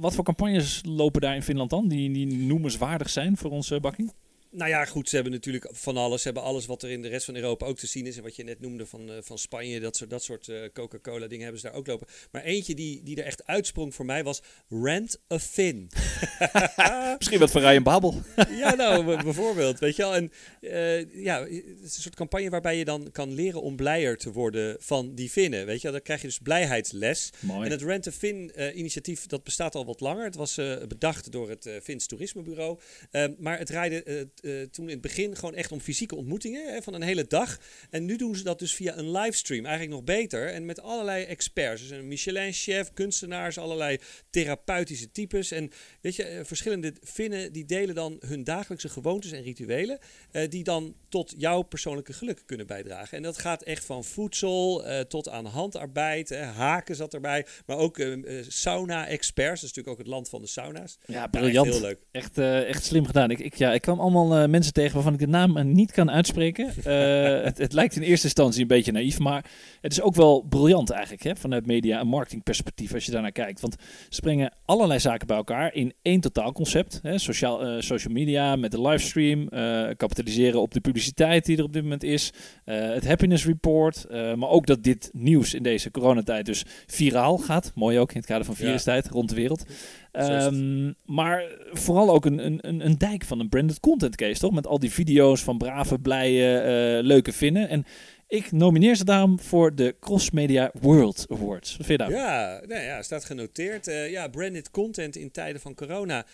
wat 0.00 0.14
voor 0.14 0.24
campagnes 0.24 0.80
lopen 0.84 1.20
daar 1.20 1.34
in 1.34 1.42
Finland 1.42 1.70
dan, 1.70 1.88
die, 1.88 2.12
die 2.12 2.26
noemenswaardig 2.26 3.10
zijn 3.10 3.36
voor 3.36 3.50
onze 3.50 3.80
bakking? 3.80 4.12
Nou 4.52 4.70
ja, 4.70 4.84
goed, 4.84 5.08
ze 5.08 5.14
hebben 5.14 5.32
natuurlijk 5.32 5.68
van 5.72 5.96
alles. 5.96 6.22
Ze 6.22 6.28
hebben 6.28 6.44
alles 6.44 6.66
wat 6.66 6.82
er 6.82 6.90
in 6.90 7.02
de 7.02 7.08
rest 7.08 7.24
van 7.24 7.36
Europa 7.36 7.66
ook 7.66 7.78
te 7.78 7.86
zien 7.86 8.06
is. 8.06 8.16
En 8.16 8.22
wat 8.22 8.36
je 8.36 8.44
net 8.44 8.60
noemde 8.60 8.86
van, 8.86 9.10
uh, 9.10 9.16
van 9.20 9.38
Spanje, 9.38 9.80
dat 9.80 9.96
soort, 9.96 10.10
dat 10.10 10.22
soort 10.22 10.48
uh, 10.48 10.62
Coca-Cola 10.72 11.26
dingen 11.26 11.42
hebben 11.42 11.60
ze 11.60 11.66
daar 11.66 11.76
ook 11.76 11.86
lopen. 11.86 12.06
Maar 12.30 12.42
eentje 12.42 12.74
die, 12.74 13.02
die 13.02 13.16
er 13.16 13.24
echt 13.24 13.46
uitsprong 13.46 13.94
voor 13.94 14.04
mij 14.04 14.24
was 14.24 14.42
Rent 14.68 15.20
a 15.32 15.38
Fin. 15.38 15.90
Misschien 17.18 17.38
wat 17.38 17.50
van 17.50 17.62
Ryan 17.62 17.82
Babel. 17.82 18.22
ja, 18.50 18.74
nou, 18.74 19.22
bijvoorbeeld. 19.22 19.78
Weet 19.78 19.96
je 19.96 20.02
wel. 20.02 20.14
En 20.14 20.32
uh, 20.60 21.24
ja, 21.24 21.40
het 21.40 21.82
is 21.82 21.96
een 21.96 22.02
soort 22.02 22.14
campagne 22.14 22.50
waarbij 22.50 22.76
je 22.76 22.84
dan 22.84 23.08
kan 23.12 23.34
leren 23.34 23.62
om 23.62 23.76
blijer 23.76 24.16
te 24.16 24.32
worden 24.32 24.76
van 24.80 25.14
die 25.14 25.30
Finnen. 25.30 25.66
Weet 25.66 25.76
je 25.76 25.82
wel, 25.82 25.92
dan 25.92 26.02
krijg 26.02 26.20
je 26.20 26.26
dus 26.26 26.38
blijheidsles. 26.38 27.30
Mooi. 27.40 27.64
En 27.64 27.70
het 27.70 27.82
Rent 27.82 28.06
a 28.06 28.12
Fin 28.12 28.52
initiatief, 28.74 29.26
dat 29.26 29.44
bestaat 29.44 29.74
al 29.74 29.84
wat 29.84 30.00
langer. 30.00 30.24
Het 30.24 30.36
was 30.36 30.54
bedacht 30.88 31.32
door 31.32 31.50
het 31.50 31.70
Fins 31.82 32.06
Toerismebureau. 32.06 32.78
Ehm, 33.10 33.32
maar 33.38 33.58
het 33.58 33.68
rijden 33.68 34.30
uh, 34.42 34.62
toen 34.62 34.84
in 34.84 34.90
het 34.90 35.00
begin 35.00 35.36
gewoon 35.36 35.54
echt 35.54 35.72
om 35.72 35.80
fysieke 35.80 36.16
ontmoetingen 36.16 36.72
hè, 36.72 36.82
van 36.82 36.94
een 36.94 37.02
hele 37.02 37.26
dag. 37.26 37.58
En 37.90 38.04
nu 38.04 38.16
doen 38.16 38.36
ze 38.36 38.42
dat 38.42 38.58
dus 38.58 38.74
via 38.74 38.98
een 38.98 39.10
livestream. 39.10 39.66
Eigenlijk 39.66 39.96
nog 39.96 40.04
beter. 40.04 40.46
En 40.46 40.64
met 40.64 40.80
allerlei 40.80 41.24
experts. 41.24 41.82
Dus 41.82 41.90
een 41.90 42.08
Michelin-chef, 42.08 42.92
kunstenaars, 42.92 43.58
allerlei 43.58 43.98
therapeutische 44.30 45.10
types. 45.12 45.50
En 45.50 45.70
weet 46.00 46.16
je, 46.16 46.34
uh, 46.34 46.40
verschillende 46.44 46.94
Finnen 47.02 47.52
die 47.52 47.64
delen 47.64 47.94
dan 47.94 48.16
hun 48.26 48.44
dagelijkse 48.44 48.88
gewoontes 48.88 49.32
en 49.32 49.42
rituelen. 49.42 49.98
Uh, 50.32 50.48
die 50.48 50.64
dan 50.64 50.94
tot 51.08 51.34
jouw 51.36 51.62
persoonlijke 51.62 52.12
geluk 52.12 52.42
kunnen 52.46 52.66
bijdragen. 52.66 53.16
En 53.16 53.22
dat 53.22 53.38
gaat 53.38 53.62
echt 53.62 53.84
van 53.84 54.04
voedsel 54.04 54.84
tot 55.08 55.28
aan 55.28 55.46
handarbeid. 55.46 56.28
Hè. 56.28 56.42
Haken 56.42 56.96
zat 56.96 57.14
erbij. 57.14 57.46
Maar 57.66 57.76
ook 57.76 58.00
sauna-experts. 58.48 59.60
Dat 59.60 59.70
is 59.70 59.76
natuurlijk 59.76 59.88
ook 59.88 59.98
het 59.98 60.06
land 60.06 60.28
van 60.28 60.40
de 60.40 60.46
sauna's. 60.46 60.98
Ja, 61.06 61.26
briljant. 61.26 61.66
Ja, 61.66 61.72
heel 61.72 61.80
leuk. 61.80 61.98
Echt, 62.10 62.38
echt 62.38 62.84
slim 62.84 63.06
gedaan. 63.06 63.30
Ik, 63.30 63.38
ik, 63.38 63.54
ja, 63.54 63.72
ik 63.72 63.80
kwam 63.80 64.00
allemaal 64.00 64.28
overal 64.30 64.48
mensen 64.48 64.72
tegen 64.72 64.94
waarvan 64.94 65.12
ik 65.12 65.18
de 65.18 65.26
naam 65.26 65.72
niet 65.72 65.92
kan 65.92 66.10
uitspreken. 66.10 66.66
het, 67.44 67.58
het, 67.58 67.72
lijkt 67.72 67.96
in 67.96 68.02
eerste 68.02 68.26
instantie 68.26 68.62
een 68.62 68.66
beetje 68.66 68.92
naïef, 68.92 69.18
maar 69.18 69.44
het 69.80 69.92
is 69.92 70.00
ook 70.00 70.14
wel 70.14 70.46
briljant 70.48 70.90
eigenlijk 70.90 71.22
hè, 71.22 71.36
vanuit 71.36 71.66
media- 71.66 72.00
en 72.00 72.06
marketingperspectief 72.06 72.94
als 72.94 73.04
je 73.04 73.12
daarnaar 73.12 73.32
kijkt. 73.32 73.60
Want 73.60 73.76
ze 74.08 74.20
brengen 74.20 74.52
allerlei 74.64 75.00
zaken 75.00 75.26
bij 75.26 75.36
elkaar 75.36 75.74
in 75.74 75.92
één 76.02 76.20
totaalconcept. 76.20 77.00
Hè, 77.02 77.18
sociaal, 77.18 77.82
social 77.82 78.12
media 78.12 78.56
met 78.56 78.70
de 78.70 78.80
livestream, 78.80 79.48
kapitaliseren 79.96 80.60
op 80.60 80.72
de 80.72 80.80
publiciteit 80.80 81.44
die 81.44 81.56
er 81.56 81.64
op 81.64 81.72
dit 81.72 81.82
moment 81.82 82.02
is, 82.02 82.32
het 82.64 83.06
happiness 83.06 83.46
report, 83.46 84.06
maar 84.10 84.48
ook 84.48 84.66
dat 84.66 84.82
dit 84.82 85.10
nieuws 85.12 85.54
in 85.54 85.62
deze 85.62 85.90
coronatijd 85.90 86.46
dus 86.46 86.64
viraal 86.86 87.38
gaat. 87.38 87.72
Mooi 87.74 87.98
ook 87.98 88.10
in 88.10 88.16
het 88.16 88.26
kader 88.26 88.44
van 88.44 88.56
virustijd 88.56 89.08
rond 89.08 89.28
de 89.28 89.34
wereld. 89.34 89.64
Um, 90.12 90.94
maar 91.04 91.42
vooral 91.72 92.10
ook 92.10 92.24
een, 92.24 92.46
een, 92.46 92.84
een 92.86 92.98
dijk 92.98 93.24
van 93.24 93.40
een 93.40 93.48
branded 93.48 93.80
content 93.80 94.16
toch? 94.28 94.52
Met 94.52 94.66
al 94.66 94.78
die 94.78 94.90
video's 94.90 95.42
van 95.42 95.58
brave, 95.58 95.98
blije, 95.98 96.62
uh, 96.98 97.06
leuke 97.06 97.32
vinnen. 97.32 97.68
En 97.68 97.84
ik 98.28 98.52
nomineer 98.52 98.96
ze 98.96 99.04
daarom 99.04 99.40
voor 99.40 99.74
de 99.74 99.94
Cross 100.00 100.30
Media 100.30 100.70
World 100.80 101.26
Awards. 101.28 101.76
Wat 101.76 101.86
vind 101.86 102.00
je? 102.00 102.10
Ja, 102.10 102.60
nou 102.66 102.82
ja, 102.82 103.02
staat 103.02 103.24
genoteerd. 103.24 103.88
Uh, 103.88 104.10
ja, 104.10 104.28
branded 104.28 104.70
content 104.70 105.16
in 105.16 105.30
tijden 105.30 105.60
van 105.60 105.74
corona 105.74 106.26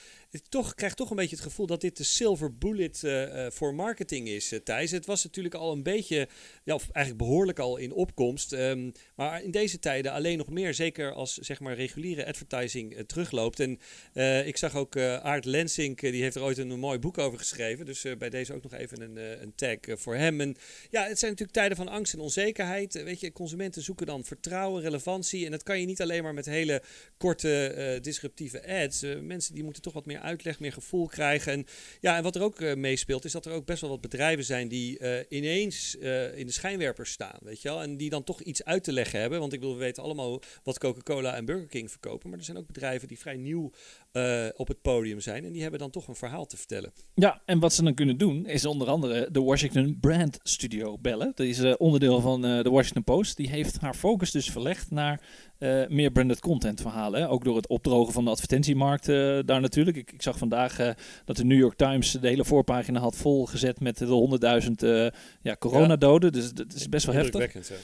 toch, 0.49 0.75
krijg 0.75 0.95
toch 0.95 1.11
een 1.11 1.17
beetje 1.17 1.37
het 1.37 1.45
gevoel 1.45 1.67
dat 1.67 1.81
dit 1.81 1.97
de 1.97 2.05
silver 2.05 2.57
bullet 2.57 3.03
uh, 3.05 3.47
voor 3.51 3.75
marketing 3.75 4.29
is, 4.29 4.53
uh, 4.53 4.59
Thijs. 4.59 4.91
Het 4.91 5.07
was 5.07 5.25
natuurlijk 5.25 5.55
al 5.55 5.73
een 5.73 5.83
beetje, 5.83 6.29
ja, 6.65 6.75
of 6.75 6.89
eigenlijk 6.91 7.29
behoorlijk 7.29 7.59
al 7.59 7.77
in 7.77 7.93
opkomst. 7.93 8.53
Um, 8.53 8.93
maar 9.15 9.43
in 9.43 9.51
deze 9.51 9.79
tijden 9.79 10.13
alleen 10.13 10.39
nog 10.39 10.49
meer, 10.49 10.75
zeker 10.75 11.13
als 11.13 11.35
zeg 11.35 11.61
maar 11.61 11.75
reguliere 11.75 12.27
advertising 12.27 13.05
terugloopt. 13.07 13.61
En 13.61 13.79
ik 14.47 14.57
zag 14.57 14.75
ook 14.75 14.97
Aart 14.99 15.45
Lensink, 15.45 16.01
die 16.01 16.23
heeft 16.23 16.37
er 16.37 16.43
ooit 16.43 16.59
een, 16.59 16.71
een, 16.71 16.79
mooi 16.79 16.99
boek 16.99 17.19
over 17.19 17.39
geschreven. 17.39 17.87
Dus 17.87 18.05
bij 18.19 18.31
deze 18.31 18.55
ook 18.55 18.63
nog 18.63 18.73
even 18.73 19.01
een, 19.01 19.43
een 19.43 19.55
tag 19.55 19.99
voor 20.01 20.17
hem. 20.17 20.41
En 20.41 20.57
ja, 20.91 21.03
het 21.03 21.19
zijn 21.19 21.31
natuurlijk 21.31 21.59
tijden 21.59 21.77
van 21.77 21.89
angst 21.89 22.13
en 22.13 22.21
onzekerheid. 22.21 23.03
weet 23.03 23.21
je, 23.21 23.33
consumenten 23.33 23.83
zoeken 23.83 24.07
dan 24.07 24.25
vertrouwen, 24.25 24.83
relevantie. 24.83 25.45
En 25.45 25.51
dat 25.51 25.63
kan 25.63 25.81
je 25.81 25.87
niet 25.87 26.03
alleen 26.03 26.23
maar 26.23 26.35
met 26.35 26.47
hele 26.47 26.83
korte 27.17 27.99
disruptieve 28.03 28.67
ads. 28.67 29.01
mensen 29.21 29.55
die 29.55 29.65
moeten 29.65 29.83
toch 29.83 29.93
wat 29.93 30.07
meer 30.07 30.21
uitleg, 30.27 30.61
meer 30.61 30.73
gevoel 30.73 31.07
krijgen. 31.07 31.53
En, 31.53 31.67
ja, 32.01 32.17
en 32.17 32.23
wat 32.23 32.37
er 32.37 32.43
ook 32.43 32.61
uh, 32.61 32.75
meespeelt, 32.75 33.25
is 33.25 33.33
dat 33.33 33.47
er 33.47 33.53
ook 33.53 33.67
best 33.67 33.81
wel 33.81 33.91
wat 33.91 34.01
bedrijven 34.01 34.45
zijn 34.45 34.69
die 34.69 35.01
uh, 35.01 35.19
ineens 35.29 35.97
uh, 36.01 36.39
in 36.39 36.47
de 36.47 36.53
schijnwerpers 36.53 37.11
staan. 37.11 37.39
Weet 37.41 37.63
je 37.63 37.69
wel? 37.69 37.83
En 37.83 37.97
die 37.97 38.11
dan 38.11 38.25
toch 38.25 38.41
iets 38.41 38.65
uit 38.65 38.85
te 38.85 38.93
leggen 38.93 39.21
hebben. 39.21 39.41
Want 39.41 39.53
ik 39.53 39.61
wil, 39.61 39.73
we 39.73 39.79
weten 39.79 40.03
allemaal 40.03 40.43
wat 40.63 40.79
Coca-Cola 40.79 41.35
en 41.35 41.45
Burger 41.45 41.69
King 41.69 41.91
verkopen. 41.91 42.31
Maar 42.31 42.39
er 42.39 42.45
zijn 42.45 42.57
ook 42.57 42.67
bedrijven 42.67 43.09
die 43.09 43.19
vrij 43.19 43.37
nieuw 43.37 43.73
op 44.57 44.69
het 44.69 44.83
podium 44.83 45.21
zijn. 45.21 45.45
En 45.45 45.53
die 45.53 45.63
hebben 45.63 45.81
dan 45.81 45.91
toch 45.91 46.09
een 46.09 46.15
verhaal 46.15 46.47
te 46.47 46.57
vertellen. 46.57 46.93
Ja, 47.15 47.43
en 47.45 47.59
wat 47.59 47.75
ze 47.75 47.83
dan 47.83 47.95
kunnen 47.95 48.19
doen, 48.19 48.47
is 48.47 48.65
onder 48.65 48.89
andere 48.89 49.29
de 49.31 49.43
Washington 49.43 49.99
Brand 50.01 50.39
Studio 50.43 50.99
bellen. 50.99 51.33
Dat 51.35 51.47
is 51.47 51.77
onderdeel 51.77 52.21
van 52.21 52.43
de 52.43 52.71
Washington 52.71 53.05
Post. 53.05 53.37
Die 53.37 53.49
heeft 53.49 53.79
haar 53.79 53.95
focus 53.95 54.31
dus 54.31 54.51
verlegd 54.51 54.91
naar 54.91 55.21
uh, 55.59 55.87
meer 55.89 56.11
branded 56.11 56.41
content 56.41 56.81
verhalen. 56.81 57.21
Hè? 57.21 57.29
Ook 57.29 57.45
door 57.45 57.57
het 57.57 57.69
opdrogen 57.69 58.13
van 58.13 58.25
de 58.25 58.31
advertentiemarkt 58.31 59.09
uh, 59.09 59.39
daar 59.45 59.61
natuurlijk. 59.61 59.97
Ik, 59.97 60.13
ik, 60.13 60.23
zag 60.23 60.39
vandaag 60.39 60.81
uh, 60.81 60.91
dat 61.25 61.37
de 61.37 61.45
New 61.45 61.59
York 61.59 61.77
Times 61.77 62.11
de 62.11 62.29
hele 62.29 62.45
voorpagina 62.45 63.01
had 63.01 63.17
volgezet 63.17 63.81
met 63.81 63.99
de 63.99 64.39
100.000 65.11 65.15
ja, 65.41 65.57
coronadoden. 65.59 66.33
Dus 66.33 66.53
dat 66.53 66.73
is 66.75 66.89
best 66.89 67.07
wel 67.07 67.15
heftig. 67.15 67.53
Ja, 67.53 67.77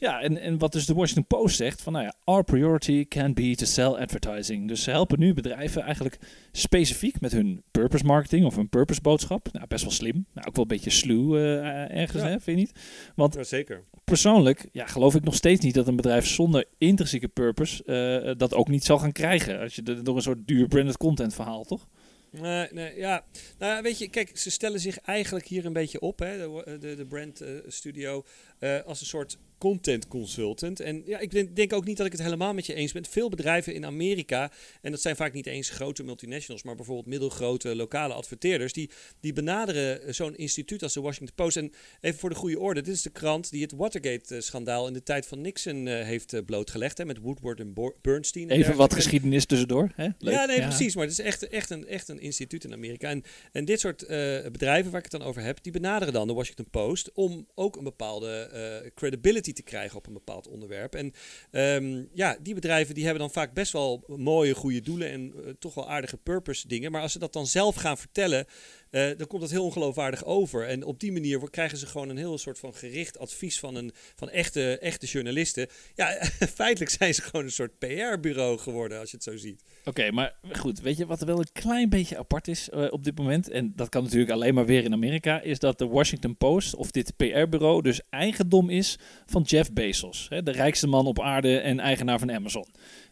en, 0.00 0.40
en 0.40 0.58
wat 0.58 0.72
dus 0.72 0.86
de 0.86 0.94
Washington 0.94 1.26
Post 1.26 1.56
zegt, 1.56 1.82
van 1.82 1.92
nou 1.92 2.04
ja, 2.04 2.14
our 2.24 2.44
priority 2.44 3.08
can 3.08 3.34
be 3.34 3.54
to 3.54 3.64
sell 3.64 3.86
advertising. 3.86 4.68
Dus 4.68 4.82
ze 4.82 4.90
helpen 4.90 5.18
nu 5.18 5.34
bedrijven 5.34 5.82
eigenlijk 5.82 6.18
specifiek 6.52 7.20
met 7.20 7.32
hun 7.32 7.62
purpose 7.70 8.04
marketing 8.04 8.44
of 8.44 8.56
hun 8.56 8.68
purpose 8.68 9.00
boodschap. 9.00 9.48
Nou, 9.52 9.66
best 9.66 9.82
wel 9.82 9.92
slim. 9.92 10.26
Nou, 10.34 10.46
ook 10.48 10.54
wel 10.54 10.64
een 10.64 10.70
beetje 10.70 10.90
sluw 10.90 11.36
ergens, 11.36 12.22
hè, 12.22 12.40
vind 12.40 12.44
je 12.44 12.52
niet? 12.52 12.72
Want 13.14 13.34
ja, 13.34 13.42
zeker. 13.42 13.84
persoonlijk 14.04 14.68
ja, 14.72 14.86
geloof 14.86 15.14
ik 15.14 15.24
nog 15.24 15.34
steeds 15.34 15.64
niet 15.64 15.74
dat 15.74 15.88
een 15.88 15.96
bedrijf 15.96 16.26
zonder 16.26 16.64
intrinsieke 16.78 17.28
purpose 17.28 17.82
uh, 17.86 18.34
dat 18.36 18.54
ook 18.54 18.68
niet 18.68 18.84
zal 18.84 18.98
gaan 18.98 19.12
krijgen. 19.12 19.60
Als 19.60 19.74
je 19.74 19.82
door 19.82 20.16
een 20.16 20.22
soort 20.22 20.46
duur 20.46 20.68
branded 20.68 20.96
content 20.96 21.34
verhaal, 21.34 21.64
toch? 21.64 21.86
Nee, 22.30 22.68
nee, 22.70 22.96
ja. 22.96 23.24
Nou, 23.58 23.82
weet 23.82 23.98
je, 23.98 24.08
kijk, 24.08 24.38
ze 24.38 24.50
stellen 24.50 24.80
zich 24.80 24.98
eigenlijk 24.98 25.46
hier 25.46 25.66
een 25.66 25.72
beetje 25.72 26.00
op, 26.00 26.18
hè, 26.18 26.36
de, 26.36 26.78
de, 26.80 26.94
de 26.94 27.06
brand 27.06 27.42
uh, 27.42 27.48
studio, 27.66 28.24
uh, 28.60 28.80
als 28.86 29.00
een 29.00 29.06
soort 29.06 29.38
content 29.60 30.08
consultant. 30.08 30.80
En 30.80 31.02
ja, 31.06 31.18
ik 31.18 31.56
denk, 31.56 31.72
ook 31.72 31.84
niet 31.84 31.96
dat 31.96 32.06
ik 32.06 32.12
het 32.12 32.22
helemaal 32.22 32.54
met 32.54 32.66
je 32.66 32.74
eens 32.74 32.92
ben. 32.92 33.04
Veel 33.04 33.28
bedrijven 33.28 33.74
in 33.74 33.84
Amerika, 33.84 34.52
en 34.82 34.90
dat 34.90 35.00
zijn 35.00 35.16
vaak 35.16 35.32
niet 35.32 35.46
eens 35.46 35.70
grote 35.70 36.02
multinationals, 36.02 36.62
maar 36.62 36.74
bijvoorbeeld 36.74 37.06
middelgrote 37.06 37.76
lokale 37.76 38.14
adverteerders, 38.14 38.72
die, 38.72 38.90
die 39.20 39.32
benaderen 39.32 40.02
eh, 40.02 40.12
zo'n 40.12 40.36
instituut 40.36 40.82
als 40.82 40.92
de 40.92 41.00
Washington 41.00 41.34
Post. 41.34 41.56
En 41.56 41.72
even 42.00 42.18
voor 42.18 42.28
de 42.28 42.34
goede 42.34 42.58
orde, 42.58 42.80
dit 42.80 42.94
is 42.94 43.02
de 43.02 43.10
krant 43.10 43.50
die 43.50 43.62
het 43.62 43.72
Watergate-schandaal 43.72 44.86
in 44.86 44.92
de 44.92 45.02
tijd 45.02 45.26
van 45.26 45.40
Nixon 45.40 45.86
uh, 45.86 46.02
heeft 46.02 46.32
uh, 46.32 46.40
blootgelegd, 46.46 46.98
hè, 46.98 47.04
met 47.04 47.18
Woodward 47.18 47.60
en 47.60 47.74
Bernstein. 48.00 48.50
even 48.50 48.76
wat 48.76 48.94
geschiedenis 48.94 49.46
tussendoor. 49.46 49.92
Hè? 49.94 50.08
Ja, 50.18 50.44
nee, 50.44 50.60
precies. 50.60 50.94
Maar 50.94 51.04
het 51.04 51.12
is 51.12 51.24
echt, 51.24 51.48
echt, 51.48 51.70
een, 51.70 51.86
echt 51.86 52.08
een 52.08 52.20
instituut 52.20 52.64
in 52.64 52.72
Amerika. 52.72 53.08
En, 53.08 53.22
en 53.52 53.64
dit 53.64 53.80
soort 53.80 54.06
bedrijven 54.52 54.90
waar 54.90 55.04
ik 55.04 55.10
het 55.10 55.20
dan 55.20 55.28
over 55.28 55.42
heb, 55.42 55.62
die 55.62 55.72
benaderen 55.72 56.14
dan 56.14 56.26
de 56.28 56.34
Washington 56.34 56.70
Post 56.70 57.12
om 57.12 57.46
ook 57.54 57.76
een 57.76 57.84
bepaalde 57.84 58.92
credibility 58.94 59.49
te 59.52 59.62
krijgen 59.62 59.96
op 59.96 60.06
een 60.06 60.12
bepaald 60.12 60.48
onderwerp. 60.48 60.94
En 60.94 61.12
um, 61.50 62.08
ja, 62.14 62.36
die 62.40 62.54
bedrijven 62.54 62.94
die 62.94 63.04
hebben 63.04 63.22
dan 63.22 63.30
vaak 63.30 63.52
best 63.52 63.72
wel 63.72 64.04
mooie, 64.06 64.54
goede 64.54 64.80
doelen 64.80 65.10
en 65.10 65.32
uh, 65.36 65.50
toch 65.58 65.74
wel 65.74 65.88
aardige 65.90 66.16
purpose 66.16 66.68
dingen. 66.68 66.92
Maar 66.92 67.02
als 67.02 67.12
ze 67.12 67.18
dat 67.18 67.32
dan 67.32 67.46
zelf 67.46 67.74
gaan 67.74 67.98
vertellen, 67.98 68.46
uh, 68.90 69.08
dan 69.16 69.26
komt 69.26 69.40
dat 69.40 69.50
heel 69.50 69.64
ongeloofwaardig 69.64 70.24
over. 70.24 70.66
En 70.66 70.84
op 70.84 71.00
die 71.00 71.12
manier 71.12 71.50
krijgen 71.50 71.78
ze 71.78 71.86
gewoon 71.86 72.08
een 72.08 72.16
heel 72.16 72.38
soort 72.38 72.58
van 72.58 72.74
gericht 72.74 73.18
advies 73.18 73.58
van, 73.58 73.74
een, 73.74 73.92
van 74.16 74.30
echte, 74.30 74.78
echte 74.78 75.06
journalisten. 75.06 75.68
Ja, 75.94 76.24
feitelijk 76.60 76.90
zijn 76.90 77.14
ze 77.14 77.22
gewoon 77.22 77.44
een 77.44 77.52
soort 77.52 77.78
PR-bureau 77.78 78.58
geworden, 78.58 78.98
als 78.98 79.10
je 79.10 79.16
het 79.16 79.24
zo 79.24 79.36
ziet. 79.36 79.62
Oké, 79.84 80.10
maar 80.10 80.34
goed, 80.52 80.80
weet 80.80 80.96
je 80.96 81.06
wat 81.06 81.20
er 81.20 81.26
wel 81.26 81.38
een 81.38 81.52
klein 81.52 81.88
beetje 81.88 82.18
apart 82.18 82.48
is 82.48 82.68
uh, 82.74 82.86
op 82.90 83.04
dit 83.04 83.18
moment? 83.18 83.50
En 83.50 83.72
dat 83.76 83.88
kan 83.88 84.02
natuurlijk 84.02 84.30
alleen 84.30 84.54
maar 84.54 84.66
weer 84.66 84.84
in 84.84 84.92
Amerika, 84.92 85.40
is 85.40 85.58
dat 85.58 85.78
de 85.78 85.86
Washington 85.86 86.36
Post, 86.36 86.74
of 86.74 86.90
dit 86.90 87.16
PR-bureau, 87.16 87.82
dus 87.82 88.00
eigendom 88.10 88.70
is 88.70 88.98
van 89.26 89.42
Jeff 89.42 89.72
Bezos. 89.72 90.26
Hè, 90.28 90.42
de 90.42 90.50
rijkste 90.50 90.86
man 90.86 91.06
op 91.06 91.20
aarde 91.20 91.58
en 91.58 91.80
eigenaar 91.80 92.18
van 92.18 92.32
Amazon. 92.32 92.66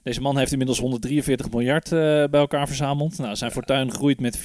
Deze 0.08 0.20
man 0.20 0.38
heeft 0.38 0.52
inmiddels 0.52 0.78
143 0.78 1.50
miljard 1.50 1.84
uh, 1.84 2.00
bij 2.00 2.40
elkaar 2.40 2.66
verzameld. 2.66 3.18
Nou, 3.18 3.36
zijn 3.36 3.50
fortuin 3.50 3.92
groeit 3.92 4.20
met 4.20 4.38
34% 4.38 4.40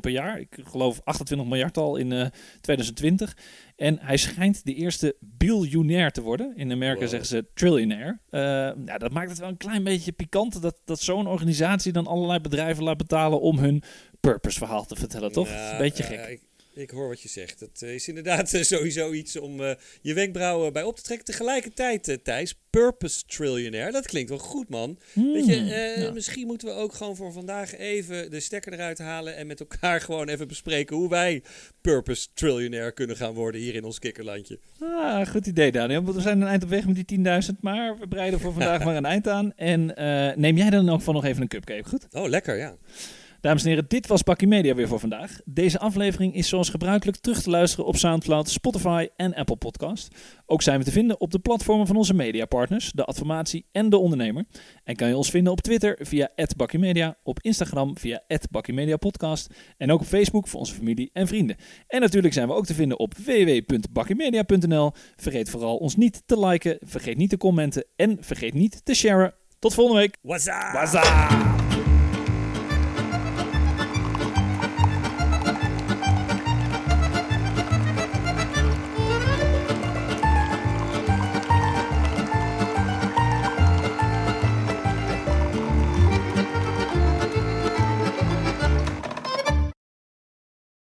per 0.00 0.10
jaar. 0.10 0.40
Ik 0.40 0.58
geloof 0.64 1.00
28 1.04 1.48
miljard 1.48 1.76
al 1.76 1.96
in 1.96 2.10
uh, 2.10 2.26
2020. 2.60 3.36
En 3.76 3.98
hij 4.00 4.16
schijnt 4.16 4.64
de 4.64 4.74
eerste 4.74 5.16
biljonair 5.20 6.10
te 6.10 6.22
worden. 6.22 6.56
In 6.56 6.72
Amerika 6.72 7.00
wow. 7.00 7.08
zeggen 7.08 7.28
ze 7.28 7.46
trillionaire. 7.54 8.18
Uh, 8.30 8.40
nou, 8.84 8.98
dat 8.98 9.12
maakt 9.12 9.30
het 9.30 9.38
wel 9.38 9.48
een 9.48 9.56
klein 9.56 9.84
beetje 9.84 10.12
pikant 10.12 10.62
dat, 10.62 10.80
dat 10.84 11.00
zo'n 11.00 11.26
organisatie 11.26 11.92
dan 11.92 12.06
allerlei 12.06 12.40
bedrijven 12.40 12.84
laat 12.84 12.96
betalen 12.96 13.40
om 13.40 13.58
hun 13.58 13.82
purpose 14.20 14.58
verhaal 14.58 14.84
te 14.84 14.96
vertellen, 14.96 15.32
toch? 15.32 15.48
Ja, 15.48 15.72
een 15.72 15.78
beetje 15.78 16.02
gek. 16.02 16.26
Ik, 16.26 16.40
ik 16.74 16.90
hoor 16.90 17.08
wat 17.08 17.20
je 17.20 17.28
zegt. 17.28 17.58
Dat 17.58 17.82
is 17.82 18.08
inderdaad 18.08 18.48
sowieso 18.48 19.12
iets 19.12 19.38
om 19.38 19.60
uh, 19.60 19.70
je 20.00 20.14
wenkbrauwen 20.14 20.72
bij 20.72 20.82
op 20.82 20.96
te 20.96 21.02
trekken. 21.02 21.26
Tegelijkertijd, 21.26 22.08
uh, 22.08 22.16
Thijs, 22.22 22.54
purpose 22.70 23.22
trillionaire. 23.26 23.92
Dat 23.92 24.06
klinkt 24.06 24.30
wel 24.30 24.38
goed, 24.38 24.68
man. 24.68 24.98
Hmm, 25.12 25.32
Weet 25.32 25.46
je, 25.46 25.56
uh, 25.56 26.02
ja. 26.02 26.10
misschien 26.12 26.46
moeten 26.46 26.68
we 26.68 26.74
ook 26.74 26.94
gewoon 26.94 27.16
voor 27.16 27.32
vandaag 27.32 27.76
even 27.76 28.30
de 28.30 28.40
stekker 28.40 28.72
eruit 28.72 28.98
halen 28.98 29.36
en 29.36 29.46
met 29.46 29.60
elkaar 29.60 30.00
gewoon 30.10 30.28
even 30.28 30.48
bespreken 30.48 30.96
hoe 30.96 31.08
wij 31.08 31.42
purpose 31.80 32.28
trillionaire 32.34 32.92
kunnen 32.92 33.16
gaan 33.16 33.34
worden 33.34 33.60
hier 33.60 33.74
in 33.74 33.84
ons 33.84 33.98
kikkerlandje. 33.98 34.58
Ah, 34.80 35.26
goed 35.26 35.46
idee, 35.46 35.72
Daniel. 35.72 36.04
We 36.04 36.20
zijn 36.20 36.40
een 36.40 36.48
eind 36.48 36.62
op 36.62 36.68
weg 36.68 36.86
met 36.86 37.08
die 37.08 37.18
10.000, 37.18 37.60
maar 37.60 37.98
we 37.98 38.08
breiden 38.08 38.40
voor 38.40 38.52
vandaag 38.52 38.84
maar 38.84 38.96
een 38.96 39.04
eind 39.04 39.28
aan. 39.28 39.52
En 39.56 39.86
neem 40.36 40.56
jij 40.56 40.70
dan 40.70 40.88
ook 40.88 41.00
van 41.00 41.14
nog 41.14 41.24
even 41.24 41.42
een 41.42 41.48
cupcake, 41.48 41.88
goed? 41.88 42.06
Oh, 42.12 42.28
lekker, 42.28 42.56
ja. 42.56 42.76
Dames 43.42 43.62
en 43.62 43.68
heren, 43.68 43.84
dit 43.88 44.06
was 44.06 44.22
Bakkie 44.22 44.48
Media 44.48 44.74
weer 44.74 44.88
voor 44.88 44.98
vandaag. 44.98 45.40
Deze 45.44 45.78
aflevering 45.78 46.34
is 46.34 46.48
zoals 46.48 46.68
gebruikelijk 46.68 47.16
terug 47.18 47.42
te 47.42 47.50
luisteren 47.50 47.86
op 47.86 47.96
Soundcloud, 47.96 48.48
Spotify 48.48 49.08
en 49.16 49.34
Apple 49.34 49.56
Podcast. 49.56 50.08
Ook 50.46 50.62
zijn 50.62 50.78
we 50.78 50.84
te 50.84 50.90
vinden 50.90 51.20
op 51.20 51.30
de 51.30 51.38
platformen 51.38 51.86
van 51.86 51.96
onze 51.96 52.14
mediapartners, 52.14 52.92
de 52.92 53.04
Adformatie 53.04 53.66
en 53.72 53.90
de 53.90 53.96
Ondernemer. 53.96 54.44
En 54.84 54.96
kan 54.96 55.08
je 55.08 55.16
ons 55.16 55.30
vinden 55.30 55.52
op 55.52 55.60
Twitter 55.60 55.98
via 56.00 56.30
@bakkiemedia, 56.56 57.16
op 57.22 57.38
Instagram 57.40 57.98
via 57.98 58.22
@bakkiemediapodcast 58.50 59.54
en 59.76 59.90
ook 59.90 60.00
op 60.00 60.06
Facebook 60.06 60.48
voor 60.48 60.60
onze 60.60 60.74
familie 60.74 61.10
en 61.12 61.26
vrienden. 61.26 61.56
En 61.86 62.00
natuurlijk 62.00 62.34
zijn 62.34 62.48
we 62.48 62.54
ook 62.54 62.66
te 62.66 62.74
vinden 62.74 62.98
op 62.98 63.14
www.bakkiemedia.nl. 63.14 64.92
Vergeet 65.16 65.50
vooral 65.50 65.76
ons 65.76 65.96
niet 65.96 66.22
te 66.26 66.46
liken, 66.46 66.78
vergeet 66.80 67.16
niet 67.16 67.30
te 67.30 67.36
commenten 67.36 67.84
en 67.96 68.16
vergeet 68.20 68.54
niet 68.54 68.84
te 68.84 68.94
sharen. 68.94 69.34
Tot 69.58 69.74
volgende 69.74 70.00
week. 70.00 70.18
What's 70.22 70.46
up? 70.46 70.70
What's 70.72 70.94
up? 70.94 71.51